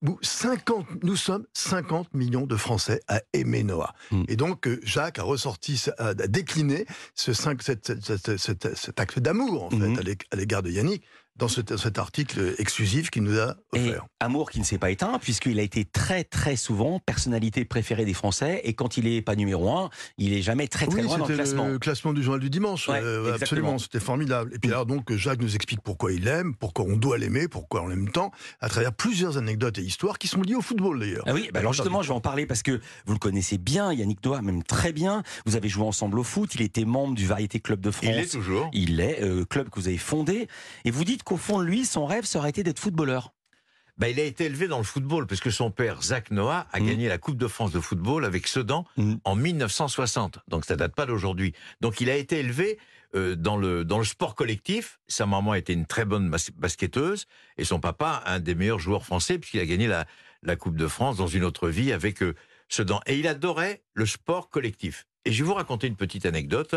Où 0.07 0.17
50, 0.23 1.03
nous 1.03 1.17
sommes 1.17 1.45
50 1.53 2.15
millions 2.15 2.47
de 2.47 2.55
Français 2.55 3.01
à 3.09 3.23
aimer 3.33 3.65
Noah. 3.65 3.93
Hmm. 4.13 4.23
Et 4.29 4.37
donc, 4.37 4.69
euh, 4.69 4.79
Jacques 4.85 5.19
a 5.19 5.25
ressorti, 5.25 5.83
a 5.99 6.15
décliné 6.15 6.87
ce 7.17 7.33
cet, 7.33 9.01
acte 9.01 9.19
d'amour, 9.19 9.65
en 9.65 9.71
fait, 9.71 9.77
hmm. 9.77 9.99
à 10.31 10.37
l'égard 10.37 10.63
de 10.63 10.71
Yannick 10.71 11.03
dans 11.37 11.49
cet, 11.49 11.99
article 11.99 12.55
exclusif 12.59 13.11
qu'il 13.11 13.23
nous 13.23 13.39
a 13.39 13.57
offert. 13.73 14.07
amour 14.21 14.51
qui 14.51 14.61
ne 14.61 14.65
s'est 14.65 14.79
pas 14.79 14.91
éteint, 14.91 15.19
puisqu'il 15.21 15.59
a 15.59 15.63
été 15.63 15.85
très 15.85 16.23
très 16.23 16.55
souvent 16.55 17.01
personnalité 17.01 17.65
préférée 17.65 18.05
des 18.05 18.15
Français, 18.15 18.61
et 18.65 18.75
quand 18.75 18.97
il 18.97 19.05
n'est 19.05 19.23
pas 19.23 19.35
numéro 19.35 19.69
un, 19.71 19.91
il 20.17 20.33
est 20.33 20.43
jamais 20.43 20.69
très 20.69 20.87
très 20.87 21.03
loin 21.03 21.19
dans 21.19 21.27
le 21.27 21.35
classement. 21.35 21.67
le 21.67 21.79
classement 21.79 22.13
du 22.13 22.23
journal 22.23 22.41
du 22.41 22.51
dimanche, 22.51 22.89
euh, 22.89 23.35
absolument, 23.35 23.79
c'était 23.79 24.01
formidable. 24.01 24.53
Et 24.55 24.59
puis 24.59 24.71
mm. 24.71 24.75
alors 24.75 24.87
donc 24.87 25.13
Jacques 25.13 25.41
nous 25.41 25.57
explique 25.57 25.81
pourquoi 25.81 26.13
il 26.13 26.25
l'aime, 26.25 26.55
pourquoi 26.55 26.85
on 26.85 26.97
doit 26.97 27.19
l'aimer, 27.19 27.49
pourquoi 27.49 27.83
on 27.83 27.89
l'aime 27.89 28.11
tant, 28.11 28.31
à 28.61 28.69
travers 28.69 28.93
plusieurs 28.93 29.37
anecdotes 29.37 29.79
et 29.79 29.83
histoires 29.83 30.19
qui 30.19 30.29
sont 30.29 30.43
liées 30.43 30.55
au 30.55 30.63
football 30.63 31.01
d'ailleurs. 31.01 31.25
Ah 31.27 31.35
oui, 31.35 31.51
bah 31.53 31.61
alors 31.61 31.73
justement 31.73 32.03
je 32.03 32.09
vais 32.09 32.15
en 32.15 32.21
parler 32.21 32.47
parce 32.47 32.63
que 32.63 32.81
vous 33.07 33.13
le 33.13 33.19
connaissez 33.19 33.59
bien, 33.59 33.93
Yannick 33.93 34.23
Doha 34.23 34.41
même 34.41 34.63
très 34.63 34.93
bien, 34.93 35.25
vous 35.47 35.57
avez 35.57 35.69
joué 35.69 35.85
ensemble 35.85 36.21
au 36.21 36.25
foot, 36.25 36.55
il 36.55 36.63
était 36.63 36.85
membre 36.85 37.15
du 37.15 37.27
Variété 37.27 37.59
Club 37.59 37.81
de 37.81 37.91
France. 37.91 38.09
Il 38.09 38.19
est 38.19 38.31
toujours. 38.31 38.71
Il 38.73 39.01
est, 39.01 39.23
euh, 39.23 39.45
club 39.45 39.69
que 39.69 39.81
vous 39.81 39.89
avez 39.89 39.99
fondé, 39.99 40.47
et 40.85 40.91
vous 40.93 41.05
dites 41.05 41.24
qu'au 41.25 41.37
fond 41.37 41.59
de 41.59 41.65
lui, 41.65 41.85
son 41.85 42.07
rêve 42.07 42.25
serait 42.25 42.51
été 42.51 42.63
d'être 42.63 42.79
footballeur. 42.79 43.33
bah, 43.97 44.09
il 44.09 44.19
a 44.19 44.25
été 44.25 44.47
élevé 44.47 44.67
dans 44.67 44.79
le 44.79 44.85
football, 44.85 45.27
parce 45.27 45.41
que 45.41 45.51
son 45.51 45.71
père, 45.71 46.03
Zach 46.03 46.31
Noah, 46.31 46.67
a 46.73 46.81
mmh. 46.81 46.87
gagné 46.87 47.09
la 47.09 47.19
Coupe 47.19 47.37
de 47.37 47.47
France 47.47 47.71
de 47.71 47.81
football 47.81 48.25
avec 48.25 48.49
Sedan 48.49 48.85
mmh. 48.97 49.15
en 49.25 49.37
1960. 49.37 50.41
Donc 50.49 50.65
ça 50.65 50.75
date 50.77 50.95
pas 50.95 51.07
d'aujourd'hui. 51.07 51.55
Donc 51.81 52.01
il 52.01 52.11
a 52.11 52.17
été 52.17 52.41
élevé 52.41 52.79
euh, 53.15 53.37
dans, 53.37 53.57
le, 53.57 53.85
dans 53.85 53.99
le 53.99 54.05
sport 54.05 54.35
collectif. 54.35 54.99
Sa 55.07 55.27
maman 55.27 55.55
était 55.55 55.73
une 55.73 55.87
très 55.87 56.05
bonne 56.05 56.29
basketteuse 56.57 57.27
et 57.57 57.65
son 57.65 57.79
papa, 57.79 58.23
un 58.27 58.41
des 58.41 58.57
meilleurs 58.57 58.81
joueurs 58.81 59.05
français, 59.05 59.39
puisqu'il 59.39 59.61
a 59.61 59.67
gagné 59.67 59.87
la, 59.87 60.07
la 60.43 60.57
Coupe 60.57 60.77
de 60.77 60.89
France 60.89 61.17
dans 61.17 61.29
une 61.29 61.45
autre 61.45 61.69
vie 61.69 61.93
avec 61.93 62.23
euh, 62.23 62.35
Sedan. 62.69 63.01
Et 63.07 63.17
il 63.19 63.29
adorait 63.29 63.83
le 63.93 64.07
sport 64.07 64.51
collectif. 64.51 65.07
Et 65.25 65.33
je 65.33 65.43
vais 65.43 65.47
vous 65.47 65.55
raconter 65.55 65.87
une 65.87 65.97
petite 65.97 66.27
anecdote. 66.27 66.75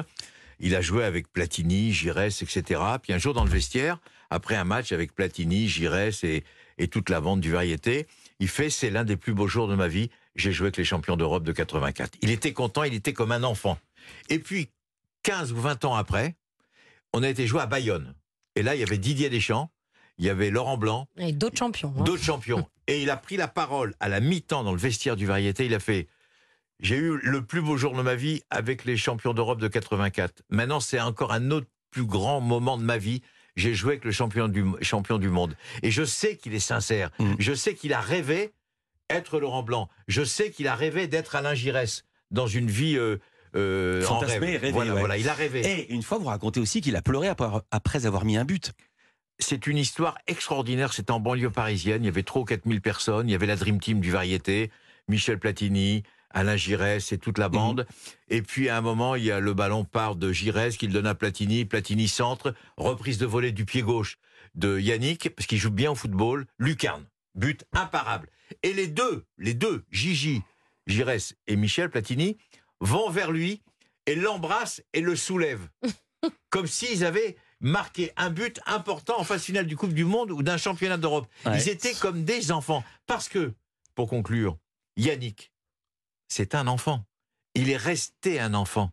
Il 0.60 0.76
a 0.76 0.82
joué 0.82 1.04
avec 1.04 1.32
Platini, 1.32 1.94
Giresse, 1.94 2.42
etc. 2.42 2.82
Puis 3.02 3.14
un 3.14 3.18
jour 3.18 3.34
dans 3.34 3.44
le 3.44 3.50
vestiaire, 3.50 4.00
après 4.30 4.56
un 4.56 4.64
match 4.64 4.92
avec 4.92 5.14
Platini, 5.14 5.68
Giresse 5.68 6.24
et, 6.24 6.44
et 6.78 6.88
toute 6.88 7.10
la 7.10 7.22
bande 7.22 7.42
du 7.42 7.52
variété, 7.52 8.08
il 8.40 8.48
fait 8.48 8.70
c'est 8.70 8.90
l'un 8.90 9.04
des 9.04 9.18
plus 9.18 9.34
beaux 9.34 9.48
jours 9.48 9.68
de 9.68 9.76
ma 9.76 9.88
vie. 9.88 10.10
J'ai 10.36 10.52
joué 10.52 10.66
avec 10.66 10.78
les 10.78 10.84
champions 10.84 11.18
d'Europe 11.18 11.44
de 11.44 11.52
84. 11.52 12.18
Il 12.22 12.32
était 12.32 12.54
content, 12.54 12.84
il 12.84 12.94
était 12.94 13.14
comme 13.14 13.32
un 13.32 13.44
enfant. 13.44 13.78
Et 14.30 14.40
puis 14.40 14.70
15 15.24 15.52
ou 15.54 15.58
20 15.58 15.86
ans 15.86 15.96
après, 15.96 16.36
on 17.14 17.24
a 17.24 17.30
été 17.30 17.48
joué 17.48 17.62
à 17.62 17.66
Bayonne. 17.66 18.16
Et 18.56 18.64
là, 18.64 18.76
il 18.76 18.80
y 18.80 18.84
avait 18.84 18.98
Didier 18.98 19.30
Deschamps, 19.30 19.70
il 20.18 20.26
y 20.26 20.30
avait 20.30 20.50
Laurent 20.50 20.78
Blanc. 20.78 21.08
Et 21.18 21.32
d'autres 21.32 21.58
champions. 21.58 21.94
Hein. 21.98 22.04
D'autres 22.04 22.24
champions. 22.24 22.68
Et 22.88 23.02
il 23.02 23.10
a 23.10 23.18
pris 23.18 23.38
la 23.38 23.48
parole 23.48 23.94
à 24.00 24.10
la 24.10 24.20
mi-temps 24.20 24.64
dans 24.64 24.72
le 24.72 24.78
vestiaire 24.78 25.16
du 25.16 25.26
variété. 25.26 25.66
Il 25.66 25.74
a 25.74 25.80
fait 25.80 26.08
j'ai 26.80 26.98
eu 26.98 27.18
le 27.18 27.44
plus 27.44 27.62
beau 27.62 27.78
jour 27.78 27.96
de 27.96 28.02
ma 28.02 28.16
vie 28.16 28.42
avec 28.50 28.86
les 28.86 28.98
champions 28.98 29.34
d'Europe 29.34 29.60
de 29.60 29.68
84. 29.68 30.44
Maintenant, 30.50 30.80
c'est 30.80 31.00
encore 31.00 31.34
un 31.34 31.52
autre 31.52 31.68
plus 31.92 32.06
grand 32.06 32.42
moment 32.42 32.78
de 32.78 32.84
ma 32.84 32.98
vie. 32.98 33.22
J'ai 33.56 33.74
joué 33.74 33.94
avec 33.94 34.06
le 34.06 34.12
champion 34.12 34.48
du, 34.48 34.64
champion 34.82 35.18
du 35.18 35.30
monde. 35.30 35.56
Et 35.82 35.90
je 35.90 36.04
sais 36.04 36.38
qu'il 36.38 36.54
est 36.54 36.60
sincère. 36.60 37.10
Mm. 37.20 37.34
Je 37.40 37.54
sais 37.54 37.74
qu'il 37.74 37.94
a 37.94 38.02
rêvé 38.02 38.54
être 39.10 39.40
Laurent 39.40 39.64
Blanc. 39.64 39.90
Je 40.08 40.24
sais 40.24 40.52
qu'il 40.52 40.68
a 40.68 40.76
rêvé 40.76 41.08
d'être 41.08 41.36
Alain 41.36 41.56
Giresse 41.56 42.04
dans 42.30 42.46
une 42.46 42.70
vie 42.70 42.98
euh, 42.98 43.18
euh, 43.56 44.02
Fantasmé, 44.02 44.58
rêvé, 44.58 44.72
voilà, 44.72 45.18
il 45.18 45.30
a 45.30 45.34
rêvé. 45.34 45.66
Et 45.66 45.94
une 45.94 46.04
fois, 46.04 46.18
vous 46.18 46.26
racontez 46.26 46.60
aussi 46.60 46.82
qu'il 46.82 46.96
a 46.96 47.02
pleuré 47.02 47.30
après 47.72 48.06
avoir 48.06 48.26
mis 48.26 48.38
un 48.38 48.46
but. 48.46 48.74
C'est 49.40 49.66
une 49.66 49.78
histoire 49.78 50.18
extraordinaire. 50.28 50.94
C'était 50.94 51.12
en 51.12 51.20
banlieue 51.20 51.50
parisienne. 51.50 52.04
Il 52.04 52.08
y 52.08 52.10
avait 52.10 52.24
3 52.24 52.42
ou 52.42 52.46
4 52.46 52.68
000 52.68 52.80
personnes. 52.82 53.30
Il 53.30 53.32
y 53.32 53.36
avait 53.36 53.46
la 53.46 53.56
Dream 53.56 53.80
Team 53.80 54.00
du 54.00 54.12
Variété, 54.12 54.72
Michel 55.08 55.40
Platini, 55.40 56.04
Alain 56.30 56.56
Giresse 56.56 57.12
et 57.12 57.18
toute 57.18 57.38
la 57.38 57.50
bande. 57.50 57.82
Mhm. 57.82 58.16
Et 58.30 58.42
puis 58.42 58.70
à 58.70 58.78
un 58.78 58.82
moment, 58.82 59.16
il 59.16 59.24
y 59.24 59.32
a 59.32 59.40
le 59.40 59.54
ballon 59.54 59.86
part 59.86 60.16
de 60.16 60.32
Giresse 60.32 60.78
qu'il 60.78 60.92
donne 60.92 61.08
à 61.08 61.16
Platini. 61.16 61.66
Platini 61.66 62.08
centre, 62.08 62.54
reprise 62.78 63.18
de 63.18 63.26
volée 63.26 63.52
du 63.52 63.66
pied 63.66 63.82
gauche 63.82 64.18
de 64.56 64.80
Yannick, 64.80 65.30
parce 65.36 65.48
qu'il 65.48 65.58
joue 65.58 65.72
bien 65.72 65.92
au 65.92 65.96
football. 65.96 66.46
Lucarne, 66.58 67.06
but 67.36 67.66
imparable. 67.74 68.30
Et 68.64 68.74
les 68.74 68.88
deux, 68.88 69.26
les 69.38 69.54
deux, 69.54 69.84
Gigi, 69.92 70.42
Giresse 70.88 71.36
et 71.48 71.56
Michel 71.56 71.90
Platini, 71.90 72.38
vont 72.80 73.10
vers 73.10 73.32
lui 73.32 73.62
et 74.06 74.16
l'embrassent 74.16 74.82
et 74.94 75.02
le 75.02 75.16
soulèvent. 75.16 75.68
Comme 76.50 76.68
s'ils 76.68 77.06
avaient 77.06 77.36
marqué 77.60 78.12
un 78.18 78.30
but 78.30 78.60
important 78.66 79.20
en 79.20 79.24
phase 79.24 79.44
finale 79.44 79.68
du 79.68 79.76
Coupe 79.76 79.94
du 79.94 80.06
Monde 80.06 80.32
ou 80.32 80.44
d'un 80.44 80.58
championnat 80.58 80.98
d'Europe. 80.98 81.28
Ils 81.46 81.70
étaient 81.70 81.94
comme 81.94 82.24
des 82.24 82.52
enfants. 82.52 82.84
Parce 83.06 83.30
que, 83.30 83.54
pour 83.96 84.10
conclure, 84.10 84.58
Yannick, 84.96 85.52
c'est 86.28 86.56
un 86.56 86.68
enfant. 86.68 87.06
Il 87.56 87.70
est 87.70 87.78
resté 87.78 88.40
un 88.40 88.54
enfant. 88.54 88.92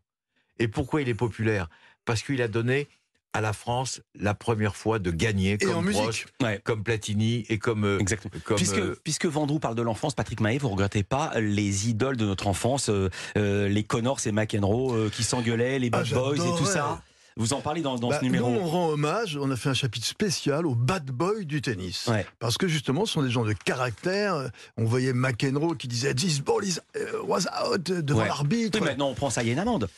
Et 0.58 0.68
pourquoi 0.68 1.02
il 1.02 1.08
est 1.08 1.14
populaire? 1.14 1.68
Parce 2.04 2.22
qu'il 2.22 2.40
a 2.42 2.48
donné 2.48 2.88
à 3.34 3.40
la 3.40 3.52
France 3.52 4.00
la 4.14 4.32
première 4.32 4.76
fois 4.76 5.00
de 5.00 5.10
gagner 5.10 5.58
comme 5.58 5.90
Proche, 5.90 6.26
comme 6.62 6.84
Platini 6.84 7.44
et 7.48 7.58
comme 7.58 7.84
euh, 7.84 7.98
exactement. 7.98 8.32
puisque 8.54 8.78
euh, 8.78 8.96
puisque 9.02 9.26
Vendroux 9.26 9.58
parle 9.58 9.74
de 9.74 9.82
l'enfance, 9.82 10.14
Patrick 10.14 10.40
Mahé, 10.40 10.58
vous 10.58 10.68
regrettez 10.68 11.02
pas 11.02 11.32
les 11.40 11.88
idoles 11.88 12.16
de 12.16 12.24
notre 12.24 12.46
enfance, 12.46 12.88
euh, 12.88 13.68
les 13.68 13.82
Connors 13.82 14.20
et 14.24 14.32
McEnroe 14.32 15.10
qui 15.10 15.24
s'engueulaient, 15.24 15.80
les 15.80 15.90
Bad 15.90 16.06
ah, 16.12 16.14
Boys 16.14 16.36
et 16.36 16.58
tout 16.58 16.64
ça? 16.64 17.02
Vous 17.36 17.52
en 17.52 17.60
parlez 17.60 17.82
dans, 17.82 17.96
bah, 17.98 18.18
ce 18.20 18.24
numéro. 18.24 18.48
Nous, 18.48 18.60
on 18.60 18.66
rend 18.66 18.88
hommage, 18.90 19.36
on 19.36 19.50
a 19.50 19.56
fait 19.56 19.68
un 19.68 19.74
chapitre 19.74 20.06
spécial 20.06 20.66
aux 20.66 20.76
bad 20.76 21.10
boys 21.10 21.42
du 21.42 21.60
tennis. 21.60 22.08
Parce 22.38 22.56
que 22.58 22.68
justement, 22.68 23.06
ce 23.06 23.14
sont 23.14 23.22
des 23.22 23.30
gens 23.30 23.44
de 23.44 23.52
caractère. 23.52 24.50
On 24.76 24.84
voyait 24.84 25.12
McEnroe 25.12 25.74
qui 25.76 25.88
disait 25.88 26.14
This 26.14 26.40
ball 26.40 26.64
is, 26.64 26.78
uh, 26.94 27.00
was 27.26 27.46
out 27.60 27.82
devant 27.90 28.24
l'arbitre. 28.24 28.78
Oui, 28.78 28.86
maintenant, 28.86 29.08
on 29.08 29.14
prend 29.14 29.30
ça, 29.30 29.42
il 29.42 29.46
y 29.46 29.50
a 29.50 29.52
une 29.52 29.58
amende. 29.58 29.88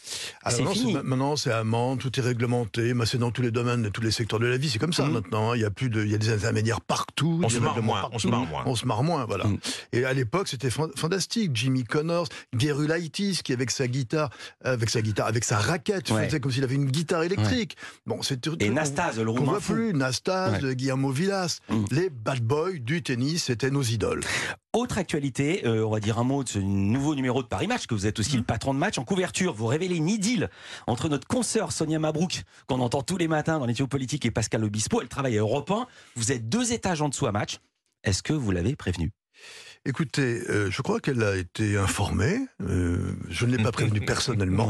c'est 0.48 0.64
fini. 0.66 0.94
maintenant, 0.94 1.36
c'est 1.36 1.52
amende, 1.52 1.98
tout 1.98 2.18
est 2.18 2.22
réglementé. 2.22 2.94
Mais 2.94 3.04
c'est 3.04 3.18
dans 3.18 3.30
tous 3.30 3.42
les 3.42 3.50
domaines, 3.50 3.90
tous 3.90 4.00
les 4.00 4.12
secteurs 4.12 4.38
de 4.38 4.46
la 4.46 4.56
vie. 4.56 4.70
C'est 4.70 4.78
comme 4.78 4.94
ça 4.94 5.04
mmh. 5.04 5.12
maintenant. 5.12 5.50
Hein. 5.50 5.56
Il 5.56 5.60
y 5.60 5.66
a 5.66 5.70
plus 5.70 5.90
de, 5.90 6.02
il 6.02 6.10
y 6.10 6.14
a 6.14 6.18
des 6.18 6.32
intermédiaires 6.32 6.80
partout. 6.80 7.42
On 7.44 7.50
se 7.50 7.58
marre 7.58 7.82
moins. 7.82 8.08
On 8.12 8.18
se 8.18 8.28
marre 8.28 8.46
moins. 8.46 8.62
On 8.64 8.74
se 8.76 8.86
marre 8.86 9.02
moins, 9.02 9.26
voilà. 9.26 9.44
Mmh. 9.44 9.58
Et 9.92 10.04
à 10.06 10.14
l'époque, 10.14 10.48
c'était 10.48 10.70
fantastique. 10.70 11.50
Jimmy 11.52 11.84
Connors, 11.84 12.28
Gerulaitis, 12.56 13.40
qui 13.44 13.52
avec 13.52 13.70
sa 13.70 13.88
guitare, 13.88 14.30
avec 14.64 14.88
sa 14.88 15.02
guitare, 15.02 15.26
avec 15.26 15.44
sa 15.44 15.58
raquette, 15.58 16.08
faisait 16.08 16.40
comme 16.40 16.52
s'il 16.52 16.64
avait 16.64 16.76
une 16.76 16.90
guitare 16.90 17.25
électrique. 17.26 17.76
Bon, 18.06 18.22
c'est 18.22 18.46
et 18.60 18.70
Nastase, 18.70 19.20
le 19.20 19.30
roumain. 19.30 19.42
On 19.42 19.50
voit 19.52 19.60
plus 19.60 19.92
Nastase, 19.92 20.64
Guillermo 20.64 21.10
Villas, 21.10 21.60
mm. 21.68 21.84
les 21.90 22.10
bad 22.10 22.40
boys 22.40 22.78
du 22.80 23.02
tennis, 23.02 23.44
c'était 23.44 23.70
nos 23.70 23.82
idoles. 23.82 24.22
Autre 24.72 24.98
actualité, 24.98 25.66
euh, 25.66 25.86
on 25.86 25.90
va 25.90 26.00
dire 26.00 26.18
un 26.18 26.24
mot 26.24 26.44
de 26.44 26.48
ce 26.48 26.58
nouveau 26.58 27.14
numéro 27.14 27.42
de 27.42 27.48
Paris 27.48 27.66
Match, 27.66 27.86
que 27.86 27.94
vous 27.94 28.06
êtes 28.06 28.18
aussi 28.18 28.34
mm. 28.34 28.40
le 28.40 28.44
patron 28.44 28.74
de 28.74 28.78
match. 28.78 28.98
En 28.98 29.04
couverture, 29.04 29.54
vous 29.54 29.66
révélez 29.66 29.96
une 29.96 30.08
idylle 30.08 30.50
entre 30.86 31.08
notre 31.08 31.26
consoeur 31.26 31.72
Sonia 31.72 31.98
Mabrouk, 31.98 32.42
qu'on 32.66 32.80
entend 32.80 33.02
tous 33.02 33.16
les 33.16 33.28
matins 33.28 33.58
dans 33.58 33.66
les 33.66 33.74
politiques, 33.74 34.26
et 34.26 34.30
Pascal 34.30 34.64
Obispo. 34.64 35.00
Elle 35.00 35.08
travaille 35.08 35.36
à 35.36 35.40
Europe 35.40 35.70
1. 35.70 35.86
Vous 36.16 36.32
êtes 36.32 36.48
deux 36.48 36.72
étages 36.72 37.02
en 37.02 37.08
dessous 37.08 37.26
à 37.26 37.32
match. 37.32 37.58
Est-ce 38.04 38.22
que 38.22 38.32
vous 38.32 38.50
l'avez 38.50 38.76
prévenu? 38.76 39.12
Écoutez, 39.88 40.42
euh, 40.50 40.68
je 40.68 40.82
crois 40.82 40.98
qu'elle 40.98 41.22
a 41.22 41.36
été 41.36 41.76
informée. 41.76 42.40
Euh, 42.60 43.12
je 43.30 43.46
ne 43.46 43.56
l'ai 43.56 43.62
pas 43.62 43.70
prévenue 43.72 44.00
personnellement. 44.00 44.68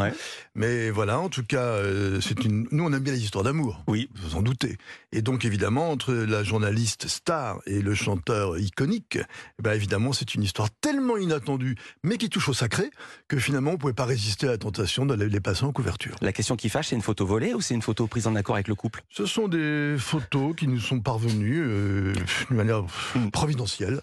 Mais 0.55 0.91
voilà, 0.91 1.19
en 1.19 1.31
tout 1.31 1.43
cas, 1.43 1.63
euh, 1.63 2.21
c'est 2.21 2.45
une. 2.45 2.69
Nous, 2.71 2.85
on 2.85 2.93
aime 2.93 3.03
bien 3.03 3.15
les 3.15 3.25
histoires 3.25 3.43
d'amour. 3.43 3.83
Oui. 3.87 4.11
Vous 4.15 4.37
en 4.37 4.43
doutez. 4.43 4.77
Et 5.13 5.23
donc, 5.23 5.47
évidemment, 5.47 5.91
entre 5.91 6.13
la 6.13 6.45
journaliste 6.45 7.09
star 7.09 7.61
et 7.65 7.81
le 7.81 7.95
chanteur 7.95 8.59
iconique, 8.59 9.17
eh 9.59 9.63
ben, 9.63 9.73
évidemment, 9.73 10.13
c'est 10.13 10.35
une 10.35 10.43
histoire 10.43 10.69
tellement 10.83 11.17
inattendue, 11.17 11.77
mais 12.03 12.19
qui 12.19 12.29
touche 12.29 12.51
au 12.51 12.55
sacré, 12.55 12.91
que 13.27 13.39
finalement, 13.39 13.71
on 13.71 13.75
ne 13.75 13.79
pouvait 13.79 13.95
pas 13.95 14.05
résister 14.05 14.47
à 14.47 14.51
la 14.51 14.59
tentation 14.59 15.07
de 15.07 15.15
les 15.15 15.41
passer 15.41 15.65
en 15.65 15.73
couverture. 15.73 16.17
La 16.21 16.35
question 16.35 16.57
qui 16.57 16.69
fâche, 16.69 16.89
c'est 16.89 16.97
une 16.97 17.01
photo 17.01 17.25
volée 17.25 17.55
ou 17.55 17.63
c'est 17.63 17.75
une 17.75 17.81
photo 17.81 18.07
prise 18.07 18.27
en 18.27 18.37
accord 18.37 18.57
avec 18.57 18.69
le 18.69 18.75
couple? 18.75 19.03
Ce 19.09 19.25
sont 19.25 19.49
des 19.49 19.97
photos 19.99 20.55
qui 20.55 20.69
nous 20.69 20.81
sont 20.81 21.01
parvenues 21.01 22.13
d'une 22.49 22.57
manière 22.57 22.83
hmm. 23.15 23.31
providentielle 23.31 24.03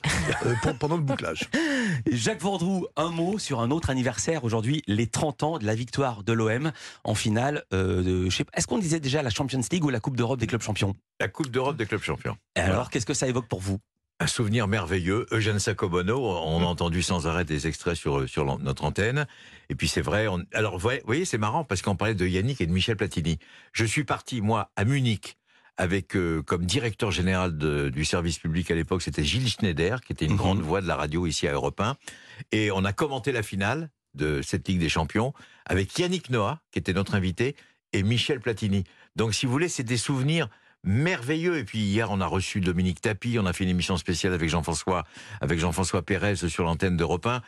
pendant 0.80 1.03
le 1.04 1.08
bouclage. 1.08 1.50
Jacques 2.12 2.42
Vendroux, 2.42 2.88
un 2.96 3.10
mot 3.10 3.38
sur 3.38 3.62
un 3.62 3.72
autre 3.72 3.90
anniversaire 3.90 4.44
aujourd'hui, 4.44 4.82
les 4.88 5.08
30 5.08 5.44
ans 5.44 5.58
de 5.58 5.66
la 5.66 5.76
victoire 5.76 6.24
de 6.24 6.34
l'OM 6.34 6.72
en 7.04 7.16
finale. 7.16 7.64
Euh, 7.74 8.30
Est-ce 8.54 8.68
qu'on 8.68 8.80
disait 8.80 9.00
déjà 9.00 9.22
la 9.22 9.30
Champions 9.30 9.62
League 9.72 9.84
ou 9.84 9.90
la 9.90 10.00
Coupe 10.00 10.18
d'Europe 10.18 10.40
des 10.40 10.48
clubs 10.48 10.62
champions? 10.62 10.96
La 11.20 11.28
Coupe 11.28 11.50
d'Europe 11.50 11.78
des 11.78 11.86
clubs 11.86 12.02
champions. 12.02 12.38
Et 12.56 12.60
alors, 12.60 12.90
qu'est-ce 12.90 13.06
que 13.06 13.14
ça 13.14 13.28
évoque 13.28 13.48
pour 13.48 13.62
vous? 13.62 13.80
Un 14.20 14.28
souvenir 14.28 14.68
merveilleux. 14.68 15.26
Eugène 15.32 15.60
Sacobono, 15.60 16.18
on 16.24 16.62
a 16.62 16.66
entendu 16.66 17.02
sans 17.02 17.28
arrêt 17.28 17.46
des 17.46 17.68
extraits 17.68 17.96
sur, 17.96 18.30
sur 18.30 18.60
notre 18.60 18.86
antenne. 18.86 19.26
Et 19.70 19.76
puis 19.76 19.88
c'est 19.88 20.02
vrai. 20.02 20.28
On... 20.28 20.44
Alors, 20.54 20.78
vous 20.78 20.90
voyez, 21.04 21.26
c'est 21.26 21.38
marrant 21.38 21.64
parce 21.64 21.82
qu'on 21.82 21.96
parlait 21.96 22.16
de 22.16 22.26
Yannick 22.26 22.62
et 22.62 22.68
de 22.68 22.72
Michel 22.72 22.96
Platini. 22.96 23.40
Je 23.74 23.86
suis 23.86 24.04
parti, 24.04 24.42
moi, 24.42 24.72
à 24.76 24.86
Munich 24.86 25.38
avec 25.78 26.16
euh, 26.16 26.42
comme 26.44 26.66
directeur 26.66 27.12
général 27.12 27.58
du 27.58 28.06
service 28.06 28.40
public 28.40 28.70
à 28.70 28.76
l'époque, 28.76 29.02
c'était 29.02 29.24
Gilles 29.24 29.50
Schneider, 29.50 30.02
qui 30.02 30.14
était 30.14 30.26
une 30.26 30.32
mhm. 30.32 30.38
grande 30.38 30.62
voix 30.62 30.82
de 30.82 30.88
la 30.88 30.96
radio 30.96 31.26
ici 31.26 31.48
à 31.48 31.54
Europe 31.54 31.80
1. 31.80 31.96
Et 32.52 32.72
on 32.72 32.86
a 32.86 32.94
commenté 32.94 33.32
la 33.32 33.44
finale 33.44 33.90
de 34.14 34.42
cette 34.42 34.68
Ligue 34.68 34.80
des 34.80 34.90
Champions 34.90 35.34
avec 35.66 35.98
Yannick 35.98 36.30
Noah, 36.30 36.60
qui 36.72 36.80
était 36.80 36.94
notre 36.94 37.16
invité, 37.16 37.56
et 37.94 38.04
Michel 38.04 38.40
Platini. 38.40 38.84
Donc, 39.16 39.34
si 39.34 39.46
vous 39.46 39.52
voulez, 39.52 39.70
c'est 39.70 39.84
des 39.84 39.98
souvenirs 39.98 40.50
merveilleux. 40.84 41.58
Et 41.58 41.64
puis 41.64 41.80
hier, 41.80 42.12
on 42.12 42.22
a 42.22 42.28
reçu 42.28 42.60
Dominique 42.60 43.02
Tapie, 43.02 43.38
on 43.40 43.46
a 43.46 43.54
fait 43.54 43.64
une 43.64 43.70
émission 43.70 43.98
spéciale 43.98 44.34
avec 44.34 44.50
Jean-François, 44.50 45.06
avec 45.42 45.60
Jean-François 45.60 46.02
Pérez 46.02 46.36
sur 46.36 46.64
l'antenne 46.64 46.98
d'Europe 46.98 47.26
1. 47.26 47.42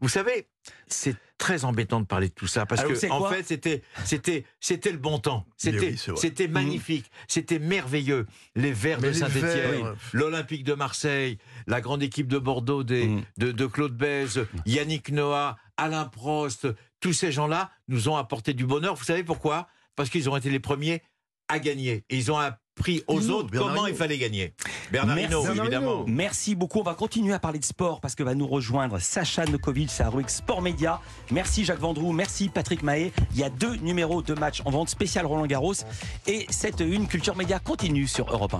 vous 0.00 0.08
savez, 0.08 0.48
c'est 0.86 1.16
très 1.38 1.64
embêtant 1.64 2.00
de 2.00 2.06
parler 2.06 2.28
de 2.28 2.34
tout 2.34 2.46
ça 2.46 2.66
parce 2.66 2.82
que 2.82 3.10
en 3.10 3.28
fait, 3.28 3.42
c'était, 3.42 3.82
c'était, 4.04 4.44
c'était 4.60 4.92
le 4.92 4.98
bon 4.98 5.18
temps. 5.18 5.46
C'était, 5.56 5.94
c'était 6.16 6.48
magnifique, 6.48 7.10
c'était 7.28 7.58
merveilleux. 7.58 8.26
Les 8.54 8.72
Verts 8.72 9.00
de 9.00 9.12
Saint-Étienne, 9.12 9.94
l'Olympique 10.12 10.64
de 10.64 10.74
Marseille, 10.74 11.38
la 11.66 11.80
grande 11.80 12.02
équipe 12.02 12.28
de 12.28 12.38
Bordeaux 12.38 12.84
des, 12.84 13.06
mm. 13.06 13.22
de, 13.38 13.52
de 13.52 13.66
Claude 13.66 13.96
Bèze, 13.96 14.46
Yannick 14.66 15.10
Noah, 15.10 15.56
Alain 15.76 16.04
Prost, 16.04 16.68
tous 17.00 17.12
ces 17.12 17.32
gens-là 17.32 17.70
nous 17.88 18.08
ont 18.08 18.16
apporté 18.16 18.54
du 18.54 18.64
bonheur. 18.64 18.94
Vous 18.94 19.04
savez 19.04 19.24
pourquoi? 19.24 19.68
Parce 19.96 20.10
qu'ils 20.10 20.28
ont 20.30 20.36
été 20.36 20.50
les 20.50 20.60
premiers 20.60 21.02
à 21.48 21.58
gagner. 21.58 22.04
ils 22.10 22.30
ont 22.32 22.38
appris 22.38 23.02
aux 23.06 23.30
autres 23.30 23.56
comment 23.56 23.86
il 23.86 23.94
fallait 23.94 24.18
gagner. 24.18 24.54
Bernard 24.90 25.18
évidemment. 25.18 26.04
Merci 26.06 26.54
beaucoup. 26.54 26.80
On 26.80 26.84
va 26.84 26.94
continuer 26.94 27.32
à 27.32 27.38
parler 27.38 27.58
de 27.58 27.64
sport 27.64 28.00
parce 28.00 28.14
que 28.14 28.22
va 28.22 28.34
nous 28.34 28.46
rejoindre 28.46 28.98
Sacha 28.98 29.44
Nokovic, 29.46 29.90
c'est 29.90 30.04
Rubrique 30.04 30.30
Sport 30.30 30.62
Média. 30.62 31.00
Merci 31.30 31.64
Jacques 31.64 31.80
Vendroux, 31.80 32.12
merci 32.12 32.48
Patrick 32.48 32.82
Mahé. 32.82 33.12
Il 33.32 33.38
y 33.38 33.44
a 33.44 33.50
deux 33.50 33.76
numéros 33.76 34.22
de 34.22 34.34
match 34.34 34.62
en 34.64 34.70
vente 34.70 34.88
spéciale 34.88 35.26
Roland 35.26 35.46
Garros 35.46 35.74
et 36.26 36.46
cette 36.50 36.80
une 36.80 37.06
culture 37.06 37.36
média 37.36 37.58
continue 37.58 38.06
sur 38.06 38.30
Europe 38.32 38.54
1. 38.54 38.58